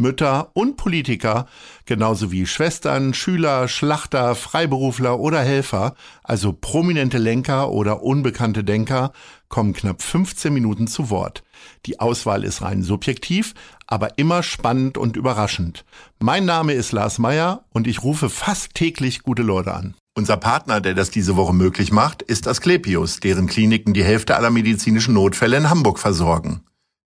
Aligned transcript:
Mütter 0.00 0.50
und 0.54 0.78
Politiker, 0.78 1.46
genauso 1.84 2.32
wie 2.32 2.46
Schwestern, 2.46 3.12
Schüler, 3.12 3.68
Schlachter, 3.68 4.34
Freiberufler 4.34 5.20
oder 5.20 5.40
Helfer, 5.40 5.94
also 6.22 6.52
prominente 6.52 7.18
Lenker 7.18 7.70
oder 7.70 8.02
unbekannte 8.02 8.64
Denker, 8.64 9.12
kommen 9.48 9.74
knapp 9.74 10.00
15 10.00 10.52
Minuten 10.52 10.86
zu 10.86 11.10
Wort. 11.10 11.42
Die 11.84 12.00
Auswahl 12.00 12.42
ist 12.42 12.62
rein 12.62 12.82
subjektiv, 12.82 13.52
aber 13.86 14.18
immer 14.18 14.42
spannend 14.42 14.96
und 14.96 15.16
überraschend. 15.16 15.84
Mein 16.18 16.46
Name 16.46 16.72
ist 16.72 16.92
Lars 16.92 17.18
Meyer 17.18 17.64
und 17.68 17.86
ich 17.86 18.02
rufe 18.02 18.30
fast 18.30 18.74
täglich 18.74 19.22
gute 19.22 19.42
Leute 19.42 19.74
an. 19.74 19.94
Unser 20.14 20.38
Partner, 20.38 20.80
der 20.80 20.94
das 20.94 21.10
diese 21.10 21.36
Woche 21.36 21.54
möglich 21.54 21.92
macht, 21.92 22.22
ist 22.22 22.48
Asklepios, 22.48 23.20
deren 23.20 23.46
Kliniken 23.46 23.92
die 23.92 24.04
Hälfte 24.04 24.36
aller 24.36 24.50
medizinischen 24.50 25.14
Notfälle 25.14 25.58
in 25.58 25.68
Hamburg 25.68 25.98
versorgen. 25.98 26.64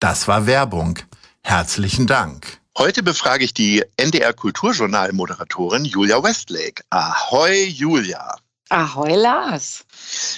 Das 0.00 0.26
war 0.26 0.46
Werbung. 0.46 0.98
Herzlichen 1.42 2.06
Dank. 2.06 2.61
Heute 2.78 3.02
befrage 3.02 3.44
ich 3.44 3.52
die 3.52 3.84
NDR 3.98 4.32
Kulturjournal-Moderatorin 4.32 5.84
Julia 5.84 6.22
Westlake. 6.22 6.82
Ahoi, 6.88 7.66
Julia. 7.66 8.34
Ahoi, 8.70 9.14
Lars. 9.14 9.84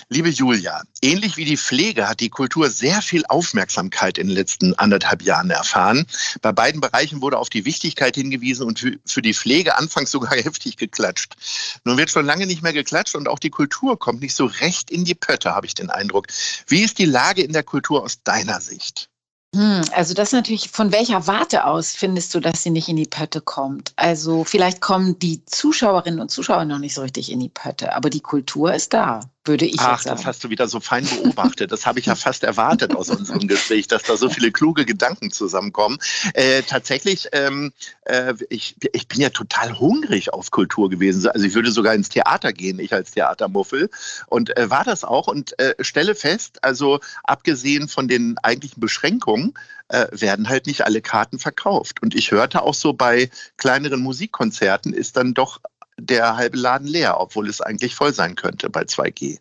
Liebe 0.08 0.30
Julia, 0.30 0.82
ähnlich 1.00 1.36
wie 1.36 1.44
die 1.44 1.56
Pflege 1.56 2.08
hat 2.08 2.18
die 2.18 2.30
Kultur 2.30 2.70
sehr 2.70 3.02
viel 3.02 3.24
Aufmerksamkeit 3.28 4.18
in 4.18 4.26
den 4.26 4.34
letzten 4.34 4.74
anderthalb 4.74 5.22
Jahren 5.22 5.50
erfahren. 5.50 6.08
Bei 6.42 6.50
beiden 6.50 6.80
Bereichen 6.80 7.22
wurde 7.22 7.38
auf 7.38 7.50
die 7.50 7.64
Wichtigkeit 7.64 8.16
hingewiesen 8.16 8.66
und 8.66 8.84
für 9.06 9.22
die 9.22 9.34
Pflege 9.34 9.78
anfangs 9.78 10.10
sogar 10.10 10.32
heftig 10.34 10.76
geklatscht. 10.76 11.36
Nun 11.84 11.96
wird 11.98 12.10
schon 12.10 12.26
lange 12.26 12.46
nicht 12.46 12.64
mehr 12.64 12.72
geklatscht 12.72 13.14
und 13.14 13.28
auch 13.28 13.38
die 13.38 13.50
Kultur 13.50 13.96
kommt 13.96 14.22
nicht 14.22 14.34
so 14.34 14.46
recht 14.46 14.90
in 14.90 15.04
die 15.04 15.14
Pötte, 15.14 15.54
habe 15.54 15.68
ich 15.68 15.76
den 15.76 15.90
Eindruck. 15.90 16.26
Wie 16.66 16.82
ist 16.82 16.98
die 16.98 17.04
Lage 17.04 17.42
in 17.42 17.52
der 17.52 17.62
Kultur 17.62 18.02
aus 18.02 18.24
deiner 18.24 18.60
Sicht? 18.60 19.08
Hm, 19.54 19.82
also 19.92 20.14
das 20.14 20.32
natürlich, 20.32 20.70
von 20.70 20.90
welcher 20.90 21.28
Warte 21.28 21.64
aus 21.64 21.92
findest 21.92 22.34
du, 22.34 22.40
dass 22.40 22.64
sie 22.64 22.70
nicht 22.70 22.88
in 22.88 22.96
die 22.96 23.06
Pötte 23.06 23.40
kommt? 23.40 23.92
Also 23.94 24.42
vielleicht 24.42 24.80
kommen 24.80 25.16
die 25.20 25.44
Zuschauerinnen 25.44 26.18
und 26.18 26.30
Zuschauer 26.30 26.64
noch 26.64 26.80
nicht 26.80 26.94
so 26.94 27.02
richtig 27.02 27.30
in 27.30 27.38
die 27.38 27.50
Pötte, 27.50 27.94
aber 27.94 28.10
die 28.10 28.20
Kultur 28.20 28.74
ist 28.74 28.92
da 28.94 29.20
würde 29.44 29.66
ich 29.66 29.80
Ach, 29.80 30.02
das 30.02 30.24
hast 30.24 30.42
du 30.44 30.50
wieder 30.50 30.68
so 30.68 30.80
fein 30.80 31.04
beobachtet. 31.04 31.70
Das 31.70 31.86
habe 31.86 31.98
ich 31.98 32.06
ja 32.06 32.14
fast 32.14 32.44
erwartet 32.44 32.94
aus 32.94 33.10
unserem 33.10 33.46
Gespräch, 33.48 33.86
dass 33.88 34.02
da 34.04 34.16
so 34.16 34.30
viele 34.30 34.50
kluge 34.50 34.86
Gedanken 34.86 35.30
zusammenkommen. 35.30 35.98
Äh, 36.32 36.62
tatsächlich, 36.62 37.28
ähm, 37.32 37.72
äh, 38.02 38.34
ich, 38.48 38.76
ich 38.92 39.06
bin 39.08 39.20
ja 39.20 39.30
total 39.30 39.78
hungrig 39.78 40.32
auf 40.32 40.50
Kultur 40.50 40.88
gewesen. 40.88 41.26
Also 41.28 41.46
ich 41.46 41.54
würde 41.54 41.72
sogar 41.72 41.94
ins 41.94 42.08
Theater 42.08 42.52
gehen, 42.52 42.78
ich 42.78 42.92
als 42.92 43.10
Theatermuffel. 43.10 43.90
Und 44.26 44.56
äh, 44.56 44.70
war 44.70 44.84
das 44.84 45.04
auch 45.04 45.26
und 45.26 45.58
äh, 45.58 45.74
stelle 45.80 46.14
fest, 46.14 46.64
also 46.64 47.00
abgesehen 47.22 47.88
von 47.88 48.08
den 48.08 48.38
eigentlichen 48.42 48.80
Beschränkungen, 48.80 49.54
äh, 49.88 50.06
werden 50.12 50.48
halt 50.48 50.66
nicht 50.66 50.86
alle 50.86 51.02
Karten 51.02 51.38
verkauft. 51.38 52.02
Und 52.02 52.14
ich 52.14 52.30
hörte 52.30 52.62
auch 52.62 52.74
so 52.74 52.92
bei 52.92 53.30
kleineren 53.56 54.00
Musikkonzerten 54.00 54.94
ist 54.94 55.16
dann 55.16 55.34
doch 55.34 55.60
der 55.98 56.36
halbe 56.36 56.58
Laden 56.58 56.86
leer, 56.86 57.20
obwohl 57.20 57.48
es 57.48 57.60
eigentlich 57.60 57.94
voll 57.94 58.12
sein 58.12 58.34
könnte 58.34 58.70
bei 58.70 58.82
2G. 58.82 59.38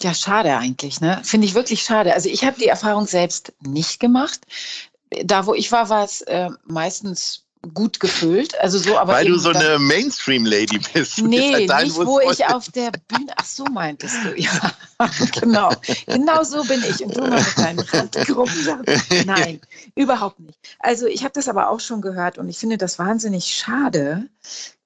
Ja, 0.00 0.14
schade 0.14 0.56
eigentlich, 0.56 1.00
ne? 1.00 1.20
Finde 1.24 1.46
ich 1.46 1.54
wirklich 1.54 1.82
schade. 1.82 2.14
Also 2.14 2.28
ich 2.28 2.44
habe 2.44 2.58
die 2.58 2.68
Erfahrung 2.68 3.06
selbst 3.06 3.52
nicht 3.60 3.98
gemacht. 3.98 4.40
Da, 5.24 5.46
wo 5.46 5.54
ich 5.54 5.72
war, 5.72 5.88
war 5.88 6.04
es 6.04 6.20
äh, 6.22 6.50
meistens 6.64 7.48
gut 7.74 7.98
gefüllt. 7.98 8.58
Also 8.60 8.78
so, 8.78 8.96
aber 8.96 9.14
Weil 9.14 9.26
du 9.26 9.38
so 9.38 9.50
eine 9.50 9.78
Mainstream-Lady 9.78 10.80
bist. 10.92 11.18
Nee, 11.18 11.66
halt 11.68 11.86
nicht 11.86 11.96
wo 11.96 12.20
ich 12.20 12.46
auf 12.46 12.68
der 12.70 12.92
Bühne. 13.08 13.32
Ach 13.36 13.44
so 13.44 13.64
meintest 13.64 14.16
du, 14.24 14.34
ja. 14.36 14.72
genau. 15.40 15.72
Genau 16.06 16.44
so 16.44 16.62
bin 16.64 16.82
ich. 16.88 17.02
Und 17.04 17.16
du 17.16 17.20
mal 17.20 17.40
mit 17.40 17.58
deinen 17.58 17.80
Randgruppen. 17.80 18.84
Nein, 19.26 19.60
überhaupt 19.94 20.40
nicht. 20.40 20.58
Also 20.78 21.06
ich 21.06 21.24
habe 21.24 21.34
das 21.34 21.48
aber 21.48 21.70
auch 21.70 21.80
schon 21.80 22.00
gehört 22.00 22.38
und 22.38 22.48
ich 22.48 22.58
finde 22.58 22.78
das 22.78 22.98
wahnsinnig 22.98 23.46
schade, 23.46 24.28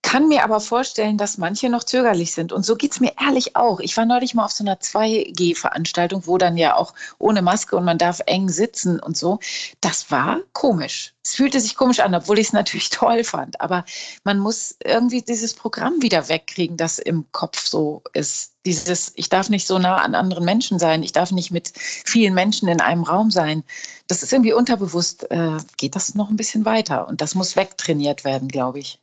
kann 0.03 0.29
mir 0.29 0.45
aber 0.45 0.61
vorstellen, 0.61 1.17
dass 1.17 1.39
manche 1.39 1.71
noch 1.71 1.85
zögerlich 1.85 2.35
sind. 2.35 2.53
Und 2.53 2.67
so 2.67 2.77
geht 2.77 2.93
es 2.93 3.01
mir 3.01 3.13
ehrlich 3.21 3.57
auch. 3.57 3.81
Ich 3.81 3.97
war 3.97 4.05
neulich 4.05 4.35
mal 4.35 4.45
auf 4.45 4.53
so 4.53 4.65
einer 4.65 4.79
2G-Veranstaltung, 4.79 6.27
wo 6.27 6.39
dann 6.39 6.57
ja 6.57 6.77
auch 6.77 6.93
ohne 7.19 7.41
Maske 7.41 7.77
und 7.77 7.85
man 7.85 7.99
darf 7.99 8.21
eng 8.27 8.49
sitzen 8.49 9.01
und 9.01 9.17
so. 9.17 9.39
Das 9.81 10.11
war 10.11 10.41
komisch. 10.53 11.15
Es 11.25 11.37
fühlte 11.37 11.61
sich 11.61 11.77
komisch 11.77 12.01
an, 12.01 12.15
obwohl 12.15 12.39
ich 12.41 12.49
es 12.49 12.53
natürlich 12.53 12.91
toll 12.91 13.25
fand. 13.25 13.61
Aber 13.61 13.85
man 14.25 14.39
muss 14.39 14.77
irgendwie 14.85 15.23
dieses 15.23 15.55
Programm 15.55 16.03
wieder 16.03 16.29
wegkriegen, 16.29 16.77
das 16.77 16.99
im 16.99 17.25
Kopf 17.33 17.65
so 17.65 18.03
ist. 18.13 18.53
Dieses, 18.67 19.13
ich 19.15 19.29
darf 19.29 19.49
nicht 19.49 19.67
so 19.67 19.79
nah 19.79 19.97
an 19.97 20.15
anderen 20.15 20.45
Menschen 20.45 20.79
sein, 20.79 21.03
ich 21.03 21.13
darf 21.13 21.31
nicht 21.31 21.51
mit 21.51 21.73
vielen 21.75 22.35
Menschen 22.35 22.69
in 22.69 22.81
einem 22.81 23.05
Raum 23.05 23.31
sein. 23.31 23.65
Das 24.09 24.23
ist 24.23 24.33
irgendwie 24.33 24.53
unterbewusst, 24.53 25.31
äh, 25.31 25.59
geht 25.77 25.97
das 25.97 26.15
noch 26.15 26.29
ein 26.29 26.37
bisschen 26.37 26.65
weiter. 26.65 27.09
Und 27.09 27.21
das 27.21 27.35
muss 27.35 27.57
wegtrainiert 27.57 28.25
werden, 28.25 28.49
glaube 28.49 28.81
ich 28.81 29.03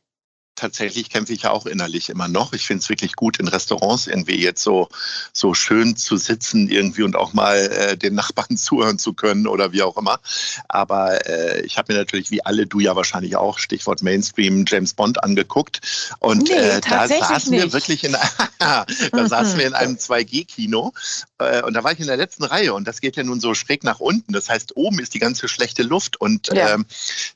tatsächlich 0.60 1.08
kämpfe 1.08 1.32
ich 1.32 1.42
ja 1.42 1.50
auch 1.50 1.66
innerlich 1.66 2.10
immer 2.10 2.28
noch. 2.28 2.52
Ich 2.52 2.66
finde 2.66 2.82
es 2.82 2.88
wirklich 2.88 3.16
gut, 3.16 3.38
in 3.38 3.48
Restaurants 3.48 4.06
irgendwie 4.06 4.40
jetzt 4.40 4.62
so, 4.62 4.88
so 5.32 5.54
schön 5.54 5.96
zu 5.96 6.18
sitzen 6.18 6.68
irgendwie 6.68 7.02
und 7.02 7.16
auch 7.16 7.32
mal 7.32 7.56
äh, 7.56 7.96
den 7.96 8.14
Nachbarn 8.14 8.56
zuhören 8.56 8.98
zu 8.98 9.14
können 9.14 9.46
oder 9.46 9.72
wie 9.72 9.82
auch 9.82 9.96
immer. 9.96 10.20
Aber 10.68 11.26
äh, 11.26 11.62
ich 11.62 11.78
habe 11.78 11.92
mir 11.92 11.98
natürlich, 11.98 12.30
wie 12.30 12.44
alle, 12.44 12.66
du 12.66 12.78
ja 12.78 12.94
wahrscheinlich 12.94 13.36
auch, 13.36 13.58
Stichwort 13.58 14.02
Mainstream, 14.02 14.64
James 14.68 14.92
Bond 14.92 15.24
angeguckt. 15.24 15.80
Und 16.18 16.48
nee, 16.48 16.54
äh, 16.54 16.80
da 16.82 17.08
saßen 17.08 17.50
nicht. 17.50 17.62
wir 17.62 17.72
wirklich 17.72 18.04
in, 18.04 18.14
da 18.58 18.86
saßen 19.26 19.58
wir 19.58 19.66
in 19.66 19.74
einem 19.74 19.96
2G-Kino 19.96 20.92
äh, 21.38 21.62
und 21.62 21.72
da 21.72 21.82
war 21.82 21.92
ich 21.92 22.00
in 22.00 22.06
der 22.06 22.18
letzten 22.18 22.44
Reihe 22.44 22.74
und 22.74 22.86
das 22.86 23.00
geht 23.00 23.16
ja 23.16 23.22
nun 23.22 23.40
so 23.40 23.54
schräg 23.54 23.82
nach 23.82 24.00
unten. 24.00 24.32
Das 24.32 24.50
heißt, 24.50 24.76
oben 24.76 24.98
ist 24.98 25.14
die 25.14 25.18
ganze 25.18 25.48
schlechte 25.48 25.82
Luft 25.82 26.20
und 26.20 26.48
ja. 26.48 26.74
ähm, 26.74 26.84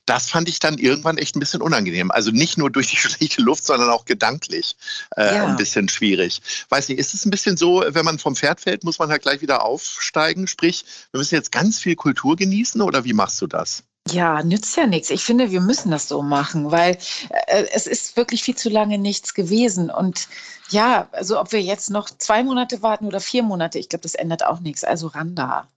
das 0.05 0.29
fand 0.29 0.49
ich 0.49 0.59
dann 0.59 0.77
irgendwann 0.77 1.17
echt 1.17 1.37
ein 1.37 1.41
bisschen 1.41 1.63
unangenehm. 1.63 2.11
Also 2.11 2.31
nicht 2.31 2.59
nur 2.59 2.71
durch 2.71 2.89
die 2.89 2.97
schlechte 3.15 3.43
Luft, 3.43 3.65
sondern 3.65 3.91
auch 3.91 4.05
gedanklich 4.05 4.77
äh, 5.17 5.35
ja. 5.35 5.47
ein 5.47 5.57
bisschen 5.57 5.89
schwierig. 5.89 6.41
Weiß 6.69 6.89
nicht, 6.89 6.99
ist 6.99 7.15
es 7.15 7.25
ein 7.25 7.31
bisschen 7.31 7.57
so, 7.57 7.85
wenn 7.87 8.05
man 8.05 8.19
vom 8.19 8.37
Pferd 8.37 8.61
fällt, 8.61 8.85
muss 8.85 8.99
man 8.99 9.11
halt 9.11 9.23
gleich 9.23 9.41
wieder 9.41 9.65
aufsteigen? 9.65 10.47
Sprich, 10.47 10.85
wir 11.11 11.19
müssen 11.19 11.35
jetzt 11.35 11.53
ganz 11.53 11.79
viel 11.79 11.97
Kultur 11.97 12.37
genießen 12.37 12.81
oder 12.81 13.05
wie 13.05 13.13
machst 13.13 13.41
du 13.41 13.47
das? 13.47 13.85
Ja, 14.11 14.43
nützt 14.43 14.77
ja 14.77 14.87
nichts. 14.87 15.09
Ich 15.09 15.25
finde, 15.25 15.51
wir 15.51 15.63
müssen 15.63 15.91
das 15.91 16.09
so 16.09 16.23
machen, 16.23 16.71
weil 16.71 16.99
äh, 17.47 17.65
es 17.73 17.87
ist 17.87 18.17
wirklich 18.17 18.43
viel 18.43 18.55
zu 18.55 18.69
lange 18.69 18.99
nichts 18.99 19.33
gewesen. 19.33 19.91
Und 19.91 20.29
ja, 20.69 21.09
also 21.13 21.41
ob 21.41 21.53
wir 21.53 21.63
jetzt 21.63 21.91
noch 21.91 22.11
zwei 22.11 22.43
Monate 22.43 22.83
warten 22.83 23.07
oder 23.07 23.21
vier 23.21 23.43
Monate, 23.43 23.79
ich 23.79 23.89
glaube, 23.89 24.03
das 24.03 24.15
ändert 24.15 24.45
auch 24.45 24.61
nichts. 24.61 24.85
Also 24.85 25.07
ran 25.07 25.35
da. 25.35 25.69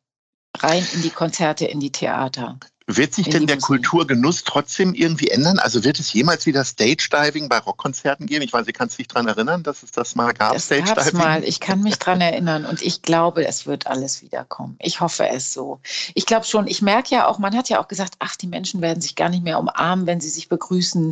Rein 0.57 0.85
in 0.93 1.03
die 1.03 1.09
Konzerte, 1.09 1.65
in 1.65 1.79
die 1.79 1.91
Theater. 1.91 2.59
Wird 2.89 3.13
sich 3.13 3.27
denn 3.27 3.47
der 3.47 3.57
Kulturgenuss 3.57 4.45
trotzdem 4.45 4.93
irgendwie 4.93 5.27
ändern? 5.27 5.59
Also 5.59 5.83
wird 5.83 5.99
es 5.99 6.13
jemals 6.13 6.45
wieder 6.45 6.63
Stage-Diving 6.63 7.49
bei 7.49 7.57
Rockkonzerten 7.57 8.27
geben? 8.27 8.45
Ich 8.45 8.53
weiß, 8.53 8.65
du 8.65 8.71
kannst 8.71 8.97
dich 8.97 9.09
daran 9.09 9.27
erinnern, 9.27 9.61
dass 9.61 9.83
es 9.83 9.91
das 9.91 10.15
mal 10.15 10.31
gab, 10.33 10.57
Stage-Diving? 10.57 11.17
mal, 11.17 11.43
ich 11.43 11.59
kann 11.59 11.81
mich 11.81 11.99
daran 11.99 12.21
erinnern 12.21 12.65
und 12.65 12.81
ich 12.81 13.01
glaube, 13.01 13.45
es 13.45 13.67
wird 13.67 13.87
alles 13.87 14.21
wiederkommen. 14.21 14.77
Ich 14.79 15.01
hoffe 15.01 15.27
es 15.27 15.51
so. 15.51 15.81
Ich 16.13 16.25
glaube 16.25 16.45
schon, 16.45 16.65
ich 16.67 16.81
merke 16.81 17.13
ja 17.13 17.27
auch, 17.27 17.39
man 17.39 17.57
hat 17.57 17.67
ja 17.67 17.81
auch 17.81 17.89
gesagt, 17.89 18.13
ach, 18.19 18.37
die 18.37 18.47
Menschen 18.47 18.79
werden 18.79 19.01
sich 19.01 19.17
gar 19.17 19.27
nicht 19.27 19.43
mehr 19.43 19.59
umarmen, 19.59 20.07
wenn 20.07 20.21
sie 20.21 20.29
sich 20.29 20.47
begrüßen. 20.47 21.11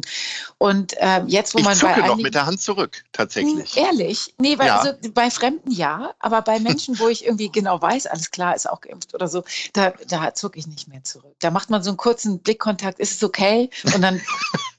Und 0.58 0.94
äh, 0.94 1.24
jetzt, 1.28 1.56
wo 1.56 1.60
ich 1.60 1.66
man 1.66 1.76
zucke 1.76 2.00
bei 2.00 2.08
noch 2.08 2.16
mit 2.16 2.36
der 2.36 2.46
Hand 2.46 2.62
zurück, 2.62 3.04
tatsächlich. 3.12 3.76
Hm, 3.76 3.84
ehrlich? 3.84 4.34
Nee, 4.38 4.58
weil 4.58 4.68
ja. 4.68 4.80
also 4.80 4.94
bei 5.14 5.30
Fremden 5.30 5.72
ja, 5.72 6.14
aber 6.20 6.42
bei 6.42 6.58
Menschen, 6.62 6.98
wo 7.00 7.10
ich 7.10 7.26
irgendwie 7.26 7.52
genau 7.52 7.82
weiß, 7.82 8.06
alles 8.06 8.32
klar, 8.32 8.56
ist 8.56 8.70
auch 8.70 8.80
geimpft 8.80 9.14
oder 9.14 9.28
so, 9.28 9.44
da, 9.74 9.94
da 10.08 10.34
zucke 10.34 10.58
ich 10.58 10.68
nicht 10.68 10.88
mehr 10.88 11.04
zurück. 11.04 11.36
Da 11.40 11.52
macht 11.52 11.65
macht 11.66 11.72
man 11.72 11.84
so 11.84 11.90
einen 11.90 11.98
kurzen 11.98 12.40
Blickkontakt, 12.40 13.00
ist 13.00 13.16
es 13.16 13.24
okay? 13.24 13.72
Und 13.96 14.02
dann 14.02 14.22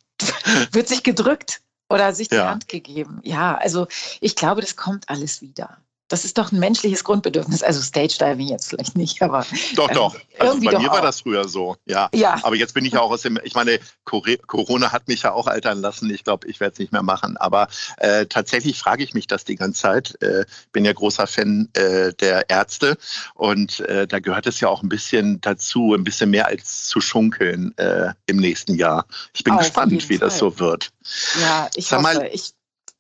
wird 0.70 0.86
sich 0.86 1.02
gedrückt 1.02 1.62
oder 1.88 2.12
sich 2.12 2.28
die 2.28 2.36
ja. 2.36 2.50
Hand 2.50 2.68
gegeben. 2.68 3.20
Ja, 3.24 3.56
also 3.56 3.88
ich 4.20 4.36
glaube, 4.36 4.60
das 4.60 4.76
kommt 4.76 5.08
alles 5.08 5.42
wieder. 5.42 5.78
Das 6.08 6.24
ist 6.24 6.38
doch 6.38 6.52
ein 6.52 6.60
menschliches 6.60 7.02
Grundbedürfnis. 7.02 7.64
Also 7.64 7.80
Stage 7.80 8.16
Diving 8.20 8.48
jetzt 8.48 8.68
vielleicht 8.68 8.96
nicht, 8.96 9.20
aber. 9.22 9.44
Doch, 9.74 9.90
doch. 9.90 10.14
Ähm, 10.14 10.20
also 10.38 10.60
bei 10.60 10.78
mir 10.78 10.88
war 10.88 11.02
das 11.02 11.22
früher 11.22 11.48
so. 11.48 11.76
Ja. 11.84 12.08
ja. 12.14 12.38
Aber 12.42 12.54
jetzt 12.54 12.74
bin 12.74 12.84
ich 12.84 12.92
ja 12.92 13.00
auch 13.00 13.10
aus 13.10 13.22
dem, 13.22 13.40
ich 13.42 13.54
meine, 13.54 13.80
Corona 14.04 14.92
hat 14.92 15.08
mich 15.08 15.22
ja 15.22 15.32
auch 15.32 15.48
altern 15.48 15.80
lassen. 15.80 16.08
Ich 16.10 16.22
glaube, 16.22 16.46
ich 16.46 16.60
werde 16.60 16.74
es 16.74 16.78
nicht 16.78 16.92
mehr 16.92 17.02
machen. 17.02 17.36
Aber 17.38 17.68
äh, 17.96 18.26
tatsächlich 18.26 18.78
frage 18.78 19.02
ich 19.02 19.14
mich 19.14 19.26
das 19.26 19.44
die 19.44 19.56
ganze 19.56 19.82
Zeit. 19.82 20.22
Äh, 20.22 20.44
bin 20.72 20.84
ja 20.84 20.92
großer 20.92 21.26
Fan 21.26 21.68
äh, 21.72 22.12
der 22.14 22.48
Ärzte 22.50 22.96
und 23.34 23.80
äh, 23.80 24.06
da 24.06 24.20
gehört 24.20 24.46
es 24.46 24.60
ja 24.60 24.68
auch 24.68 24.82
ein 24.82 24.88
bisschen 24.88 25.40
dazu, 25.40 25.92
ein 25.94 26.04
bisschen 26.04 26.30
mehr 26.30 26.46
als 26.46 26.86
zu 26.86 27.00
schunkeln 27.00 27.76
äh, 27.78 28.12
im 28.26 28.36
nächsten 28.36 28.76
Jahr. 28.76 29.06
Ich 29.34 29.42
bin 29.42 29.54
oh, 29.54 29.58
gespannt, 29.58 29.92
wie 30.08 30.18
Fall. 30.18 30.28
das 30.28 30.38
so 30.38 30.58
wird. 30.60 30.92
Ja, 31.40 31.68
ich 31.74 31.86
Sag 31.86 32.04
hoffe, 32.04 32.18
mal, 32.18 32.30
ich, 32.32 32.52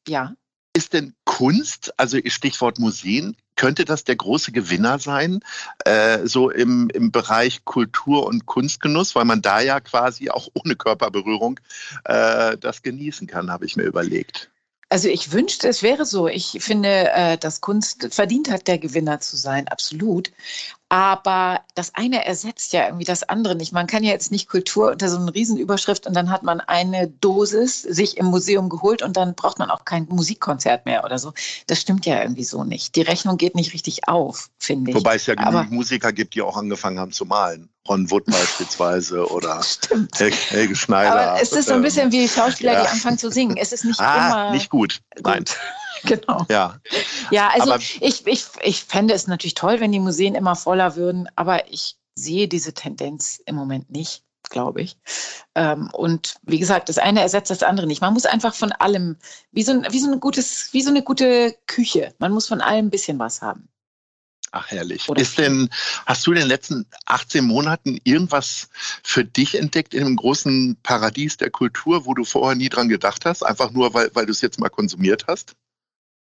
ja 0.08 0.32
ist 0.76 0.92
denn 0.92 1.14
Kunst, 1.24 1.92
also 1.96 2.18
Stichwort 2.26 2.78
Museen, 2.78 3.34
könnte 3.56 3.86
das 3.86 4.04
der 4.04 4.16
große 4.16 4.52
Gewinner 4.52 4.98
sein, 4.98 5.40
äh, 5.86 6.26
so 6.26 6.50
im, 6.50 6.90
im 6.90 7.10
Bereich 7.10 7.64
Kultur 7.64 8.26
und 8.26 8.44
Kunstgenuss, 8.44 9.14
weil 9.14 9.24
man 9.24 9.40
da 9.40 9.60
ja 9.60 9.80
quasi 9.80 10.28
auch 10.28 10.48
ohne 10.52 10.76
Körperberührung 10.76 11.58
äh, 12.04 12.58
das 12.58 12.82
genießen 12.82 13.26
kann, 13.26 13.50
habe 13.50 13.64
ich 13.64 13.76
mir 13.76 13.84
überlegt. 13.84 14.50
Also 14.90 15.08
ich 15.08 15.32
wünschte, 15.32 15.66
es 15.66 15.82
wäre 15.82 16.04
so. 16.04 16.28
Ich 16.28 16.58
finde, 16.60 17.10
äh, 17.10 17.38
dass 17.38 17.62
Kunst 17.62 18.08
verdient 18.10 18.50
hat, 18.50 18.68
der 18.68 18.78
Gewinner 18.78 19.18
zu 19.18 19.36
sein, 19.36 19.66
absolut. 19.68 20.30
Aber 20.88 21.62
das 21.74 21.94
eine 21.96 22.24
ersetzt 22.24 22.72
ja 22.72 22.84
irgendwie 22.84 23.04
das 23.04 23.24
andere 23.24 23.56
nicht. 23.56 23.72
Man 23.72 23.88
kann 23.88 24.04
ja 24.04 24.12
jetzt 24.12 24.30
nicht 24.30 24.48
Kultur 24.48 24.92
unter 24.92 25.08
so 25.08 25.18
einer 25.18 25.34
Riesenüberschrift 25.34 26.06
und 26.06 26.14
dann 26.14 26.30
hat 26.30 26.44
man 26.44 26.60
eine 26.60 27.08
Dosis 27.08 27.82
sich 27.82 28.16
im 28.18 28.26
Museum 28.26 28.68
geholt 28.68 29.02
und 29.02 29.16
dann 29.16 29.34
braucht 29.34 29.58
man 29.58 29.70
auch 29.70 29.84
kein 29.84 30.06
Musikkonzert 30.08 30.86
mehr 30.86 31.04
oder 31.04 31.18
so. 31.18 31.32
Das 31.66 31.80
stimmt 31.80 32.06
ja 32.06 32.22
irgendwie 32.22 32.44
so 32.44 32.62
nicht. 32.62 32.94
Die 32.94 33.02
Rechnung 33.02 33.36
geht 33.36 33.56
nicht 33.56 33.74
richtig 33.74 34.06
auf, 34.06 34.48
finde 34.58 34.92
ich. 34.92 34.96
Wobei 34.96 35.16
es 35.16 35.26
ja 35.26 35.34
genug 35.34 35.72
Musiker 35.72 36.12
gibt, 36.12 36.34
die 36.36 36.42
auch 36.42 36.56
angefangen 36.56 37.00
haben 37.00 37.12
zu 37.12 37.24
malen. 37.24 37.68
Ron 37.88 38.08
Wood 38.10 38.26
beispielsweise 38.26 39.28
oder 39.30 39.60
Hel 40.16 40.32
Helge 40.32 40.76
Schneider. 40.76 41.30
Aber 41.32 41.42
es 41.42 41.50
ist 41.50 41.68
so 41.68 41.74
ein 41.74 41.82
bisschen 41.82 42.12
wie 42.12 42.28
Schauspieler, 42.28 42.74
ja. 42.74 42.82
die 42.82 42.88
anfangen 42.88 43.18
zu 43.18 43.32
singen. 43.32 43.56
Es 43.56 43.72
ist 43.72 43.84
nicht 43.84 43.98
ah, 43.98 44.28
immer. 44.28 44.50
Nicht 44.52 44.70
gut. 44.70 45.00
Nein. 45.20 45.44
Genau. 46.26 46.46
Ja, 46.48 46.80
ja 47.30 47.48
also 47.48 47.72
aber 47.72 47.82
ich, 47.82 48.26
ich, 48.26 48.44
ich 48.62 48.84
fände 48.84 49.14
es 49.14 49.26
natürlich 49.26 49.54
toll, 49.54 49.80
wenn 49.80 49.92
die 49.92 50.00
Museen 50.00 50.34
immer 50.34 50.56
voller 50.56 50.96
würden, 50.96 51.28
aber 51.36 51.70
ich 51.70 51.96
sehe 52.14 52.48
diese 52.48 52.72
Tendenz 52.72 53.40
im 53.44 53.56
Moment 53.56 53.90
nicht 53.90 54.22
glaube 54.48 54.82
ich. 54.82 54.96
Ähm, 55.54 55.90
und 55.92 56.36
wie 56.42 56.58
gesagt, 56.58 56.88
das 56.88 56.98
eine 56.98 57.20
ersetzt 57.20 57.50
das 57.50 57.62
andere 57.62 57.86
nicht. 57.86 58.00
Man 58.00 58.14
muss 58.14 58.26
einfach 58.26 58.54
von 58.54 58.72
allem, 58.72 59.16
wie 59.52 59.62
so, 59.62 59.72
ein, 59.72 59.86
wie 59.90 59.98
so, 59.98 60.10
ein 60.10 60.20
gutes, 60.20 60.72
wie 60.72 60.82
so 60.82 60.90
eine 60.90 61.02
gute 61.02 61.56
Küche, 61.66 62.14
man 62.18 62.32
muss 62.32 62.46
von 62.46 62.60
allem 62.60 62.86
ein 62.86 62.90
bisschen 62.90 63.18
was 63.18 63.42
haben. 63.42 63.68
Ach, 64.52 64.70
herrlich. 64.70 65.08
Oder 65.08 65.20
ist 65.20 65.38
denn, 65.38 65.68
hast 66.06 66.26
du 66.26 66.32
in 66.32 66.38
den 66.38 66.48
letzten 66.48 66.86
18 67.06 67.44
Monaten 67.44 67.98
irgendwas 68.04 68.68
für 69.02 69.24
dich 69.24 69.58
entdeckt 69.58 69.92
in 69.92 70.04
dem 70.04 70.16
großen 70.16 70.78
Paradies 70.82 71.36
der 71.36 71.50
Kultur, 71.50 72.06
wo 72.06 72.14
du 72.14 72.24
vorher 72.24 72.56
nie 72.56 72.68
dran 72.68 72.88
gedacht 72.88 73.26
hast? 73.26 73.42
Einfach 73.42 73.72
nur, 73.72 73.92
weil, 73.92 74.10
weil 74.14 74.24
du 74.24 74.32
es 74.32 74.40
jetzt 74.40 74.58
mal 74.58 74.70
konsumiert 74.70 75.26
hast? 75.26 75.56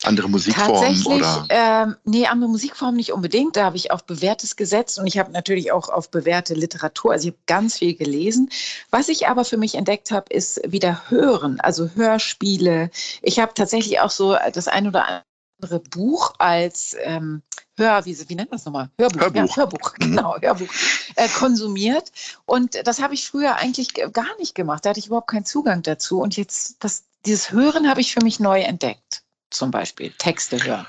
Andere 0.04 0.28
Musikformen 0.28 0.74
Tatsächlich, 0.74 1.06
oder? 1.06 1.46
Ähm, 1.48 1.96
nee, 2.04 2.26
andere 2.26 2.50
Musikformen 2.50 2.96
nicht 2.96 3.12
unbedingt. 3.12 3.56
Da 3.56 3.64
habe 3.64 3.76
ich 3.76 3.90
auf 3.90 4.04
Bewährtes 4.04 4.56
gesetzt 4.56 4.98
und 4.98 5.06
ich 5.06 5.18
habe 5.18 5.32
natürlich 5.32 5.72
auch 5.72 5.88
auf 5.88 6.10
bewährte 6.10 6.54
Literatur. 6.54 7.12
Also 7.12 7.28
ich 7.28 7.34
habe 7.34 7.42
ganz 7.46 7.78
viel 7.78 7.94
gelesen. 7.94 8.50
Was 8.90 9.08
ich 9.08 9.28
aber 9.28 9.44
für 9.44 9.56
mich 9.56 9.74
entdeckt 9.74 10.10
habe, 10.10 10.32
ist 10.32 10.60
wieder 10.66 11.08
Hören, 11.08 11.58
also 11.60 11.88
Hörspiele. 11.94 12.90
Ich 13.22 13.38
habe 13.38 13.54
tatsächlich 13.54 14.00
auch 14.00 14.10
so 14.10 14.36
das 14.52 14.68
ein 14.68 14.86
oder 14.86 15.22
andere 15.60 15.80
Buch 15.80 16.34
als 16.38 16.94
ähm, 17.02 17.42
Hör, 17.76 18.04
wie, 18.04 18.16
wie 18.28 18.34
nennt 18.36 18.50
man 18.50 18.58
das 18.58 18.66
nochmal? 18.66 18.90
Hörbuch. 18.98 19.20
Hörbuch, 19.20 19.36
ja, 19.36 19.56
Hörbuch 19.56 19.92
mhm. 19.98 20.04
genau, 20.04 20.36
Hörbuch 20.40 20.68
äh, 21.16 21.28
konsumiert. 21.28 22.12
Und 22.46 22.86
das 22.86 23.02
habe 23.02 23.14
ich 23.14 23.26
früher 23.26 23.56
eigentlich 23.56 23.94
gar 24.12 24.36
nicht 24.38 24.54
gemacht. 24.54 24.84
Da 24.84 24.90
hatte 24.90 25.00
ich 25.00 25.06
überhaupt 25.06 25.30
keinen 25.30 25.44
Zugang 25.44 25.82
dazu. 25.82 26.20
Und 26.20 26.36
jetzt, 26.36 26.76
das, 26.84 27.04
dieses 27.26 27.50
Hören 27.50 27.88
habe 27.88 28.00
ich 28.00 28.12
für 28.12 28.22
mich 28.22 28.38
neu 28.38 28.60
entdeckt 28.60 29.23
zum 29.54 29.70
Beispiel, 29.70 30.12
Texte 30.18 30.62
hören. 30.62 30.86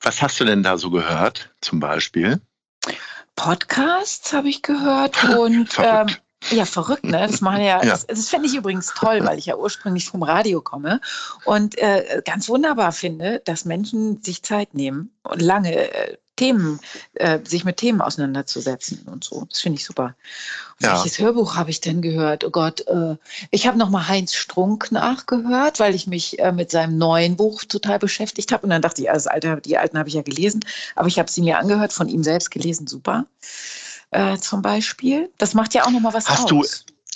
Was 0.00 0.20
hast 0.20 0.38
du 0.38 0.44
denn 0.44 0.62
da 0.62 0.76
so 0.76 0.90
gehört, 0.90 1.50
zum 1.60 1.80
Beispiel? 1.80 2.40
Podcasts 3.36 4.32
habe 4.32 4.48
ich 4.48 4.62
gehört 4.62 5.24
und 5.38 5.70
ähm, 5.78 6.08
ja, 6.50 6.66
verrückt, 6.66 7.04
ne? 7.04 7.26
Das 7.26 7.40
machen 7.40 7.62
ja, 7.62 7.82
ja. 7.82 7.90
das, 7.90 8.06
das 8.06 8.28
finde 8.28 8.48
ich 8.48 8.54
übrigens 8.54 8.92
toll, 8.94 9.24
weil 9.24 9.38
ich 9.38 9.46
ja 9.46 9.56
ursprünglich 9.56 10.06
vom 10.06 10.22
Radio 10.22 10.60
komme 10.60 11.00
und 11.46 11.78
äh, 11.78 12.22
ganz 12.24 12.48
wunderbar 12.48 12.92
finde, 12.92 13.40
dass 13.44 13.64
Menschen 13.64 14.22
sich 14.22 14.42
Zeit 14.42 14.74
nehmen 14.74 15.10
und 15.22 15.40
lange 15.40 15.72
äh, 15.74 16.16
Themen, 16.36 16.80
äh, 17.14 17.38
sich 17.44 17.64
mit 17.64 17.76
Themen 17.76 18.00
auseinanderzusetzen 18.00 19.02
und 19.06 19.24
so. 19.24 19.44
Das 19.48 19.60
finde 19.60 19.78
ich 19.78 19.84
super. 19.84 20.14
Ja. 20.80 20.94
Welches 20.94 21.18
Hörbuch 21.18 21.54
habe 21.56 21.70
ich 21.70 21.80
denn 21.80 22.02
gehört? 22.02 22.44
Oh 22.44 22.50
Gott, 22.50 22.86
äh, 22.88 23.16
ich 23.50 23.66
habe 23.66 23.78
nochmal 23.78 24.08
Heinz 24.08 24.34
Strunk 24.34 24.90
nachgehört, 24.90 25.78
weil 25.78 25.94
ich 25.94 26.06
mich 26.06 26.38
äh, 26.40 26.52
mit 26.52 26.70
seinem 26.70 26.98
neuen 26.98 27.36
Buch 27.36 27.64
total 27.64 27.98
beschäftigt 27.98 28.52
habe. 28.52 28.64
Und 28.64 28.70
dann 28.70 28.82
dachte 28.82 29.02
ich, 29.02 29.10
also 29.10 29.30
Alte, 29.30 29.60
die 29.64 29.78
alten 29.78 29.98
habe 29.98 30.08
ich 30.08 30.14
ja 30.14 30.22
gelesen, 30.22 30.64
aber 30.96 31.08
ich 31.08 31.18
habe 31.18 31.30
sie 31.30 31.42
mir 31.42 31.58
angehört, 31.58 31.92
von 31.92 32.08
ihm 32.08 32.24
selbst 32.24 32.50
gelesen, 32.50 32.86
super. 32.86 33.26
Äh, 34.10 34.38
zum 34.38 34.62
Beispiel. 34.62 35.30
Das 35.38 35.54
macht 35.54 35.74
ja 35.74 35.84
auch 35.84 35.90
nochmal 35.90 36.14
was 36.14 36.28
Hast 36.28 36.44
aus. 36.44 36.48
Du 36.48 36.64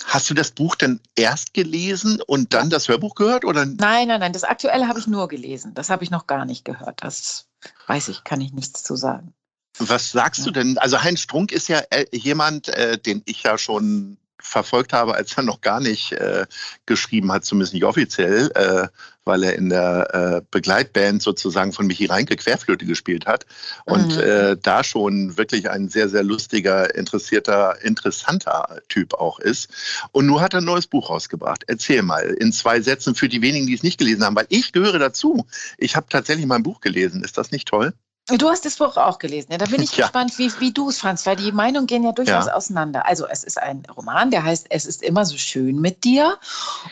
Hast 0.05 0.29
du 0.29 0.33
das 0.33 0.51
Buch 0.51 0.75
denn 0.75 0.99
erst 1.15 1.53
gelesen 1.53 2.21
und 2.25 2.53
dann 2.53 2.69
das 2.69 2.87
Hörbuch 2.87 3.15
gehört? 3.15 3.43
Oder? 3.43 3.65
Nein, 3.65 4.07
nein, 4.07 4.21
nein. 4.21 4.33
Das 4.33 4.43
aktuelle 4.43 4.87
habe 4.87 4.99
ich 4.99 5.07
nur 5.07 5.27
gelesen. 5.27 5.73
Das 5.73 5.89
habe 5.89 6.03
ich 6.03 6.11
noch 6.11 6.27
gar 6.27 6.45
nicht 6.45 6.63
gehört. 6.63 7.03
Das 7.03 7.48
weiß 7.87 8.09
ich, 8.09 8.23
kann 8.23 8.41
ich 8.41 8.53
nichts 8.53 8.83
zu 8.83 8.95
sagen. 8.95 9.33
Was 9.77 10.11
sagst 10.11 10.39
ja. 10.39 10.45
du 10.45 10.51
denn? 10.51 10.77
Also 10.77 11.01
Heinz 11.01 11.21
Strunk 11.21 11.51
ist 11.51 11.69
ja 11.69 11.81
äh, 11.89 12.05
jemand, 12.11 12.67
äh, 12.69 12.97
den 12.97 13.21
ich 13.25 13.43
ja 13.43 13.57
schon 13.57 14.17
verfolgt 14.41 14.93
habe, 14.93 15.15
als 15.15 15.33
er 15.37 15.43
noch 15.43 15.61
gar 15.61 15.79
nicht 15.79 16.13
äh, 16.13 16.45
geschrieben 16.85 17.31
hat, 17.31 17.45
zumindest 17.45 17.73
nicht 17.73 17.83
offiziell, 17.83 18.51
äh, 18.55 18.87
weil 19.29 19.43
er 19.43 19.55
in 19.55 19.69
der 19.69 20.07
äh, 20.11 20.41
Begleitband 20.49 21.21
sozusagen 21.21 21.71
von 21.71 21.85
Michi 21.85 22.07
Reinke 22.07 22.35
Querflöte 22.35 22.85
gespielt 22.85 23.27
hat 23.27 23.45
und 23.85 24.15
mhm. 24.15 24.19
Äh, 24.19 24.57
da 24.61 24.83
schon 24.83 25.37
wirklich 25.37 25.69
ein 25.69 25.87
sehr, 25.87 26.09
sehr 26.09 26.23
lustiger, 26.23 26.95
interessierter, 26.95 27.83
interessanter 27.83 28.81
Typ 28.89 29.13
auch 29.13 29.39
ist. 29.39 29.69
Und 30.11 30.25
nun 30.25 30.41
hat 30.41 30.55
er 30.55 30.61
ein 30.61 30.65
neues 30.65 30.87
Buch 30.87 31.11
rausgebracht. 31.11 31.63
Erzähl 31.67 32.01
mal 32.01 32.23
in 32.23 32.51
zwei 32.51 32.81
Sätzen 32.81 33.13
für 33.13 33.29
die 33.29 33.43
wenigen, 33.43 33.67
die 33.67 33.75
es 33.75 33.83
nicht 33.83 33.99
gelesen 33.99 34.23
haben, 34.23 34.35
weil 34.35 34.47
ich 34.49 34.71
gehöre 34.71 34.97
dazu. 34.97 35.45
Ich 35.77 35.95
habe 35.95 36.07
tatsächlich 36.09 36.47
mein 36.47 36.63
Buch 36.63 36.81
gelesen. 36.81 37.23
Ist 37.23 37.37
das 37.37 37.51
nicht 37.51 37.67
toll? 37.67 37.93
Du 38.37 38.49
hast 38.49 38.65
das 38.65 38.75
Buch 38.75 38.97
auch 38.97 39.19
gelesen. 39.19 39.51
Ja, 39.51 39.57
da 39.57 39.65
bin 39.65 39.81
ich 39.81 39.91
ja. 39.97 40.05
gespannt, 40.05 40.37
wie, 40.37 40.51
wie 40.59 40.71
du 40.71 40.89
es 40.89 40.99
fandst, 40.99 41.25
weil 41.25 41.35
die 41.35 41.51
Meinungen 41.51 41.87
gehen 41.87 42.03
ja 42.03 42.11
durchaus 42.11 42.45
ja. 42.45 42.53
auseinander. 42.53 43.05
Also 43.05 43.27
es 43.27 43.43
ist 43.43 43.61
ein 43.61 43.83
Roman, 43.95 44.31
der 44.31 44.43
heißt 44.43 44.67
Es 44.69 44.85
ist 44.85 45.01
immer 45.01 45.25
so 45.25 45.37
schön 45.37 45.79
mit 45.79 46.03
dir. 46.03 46.37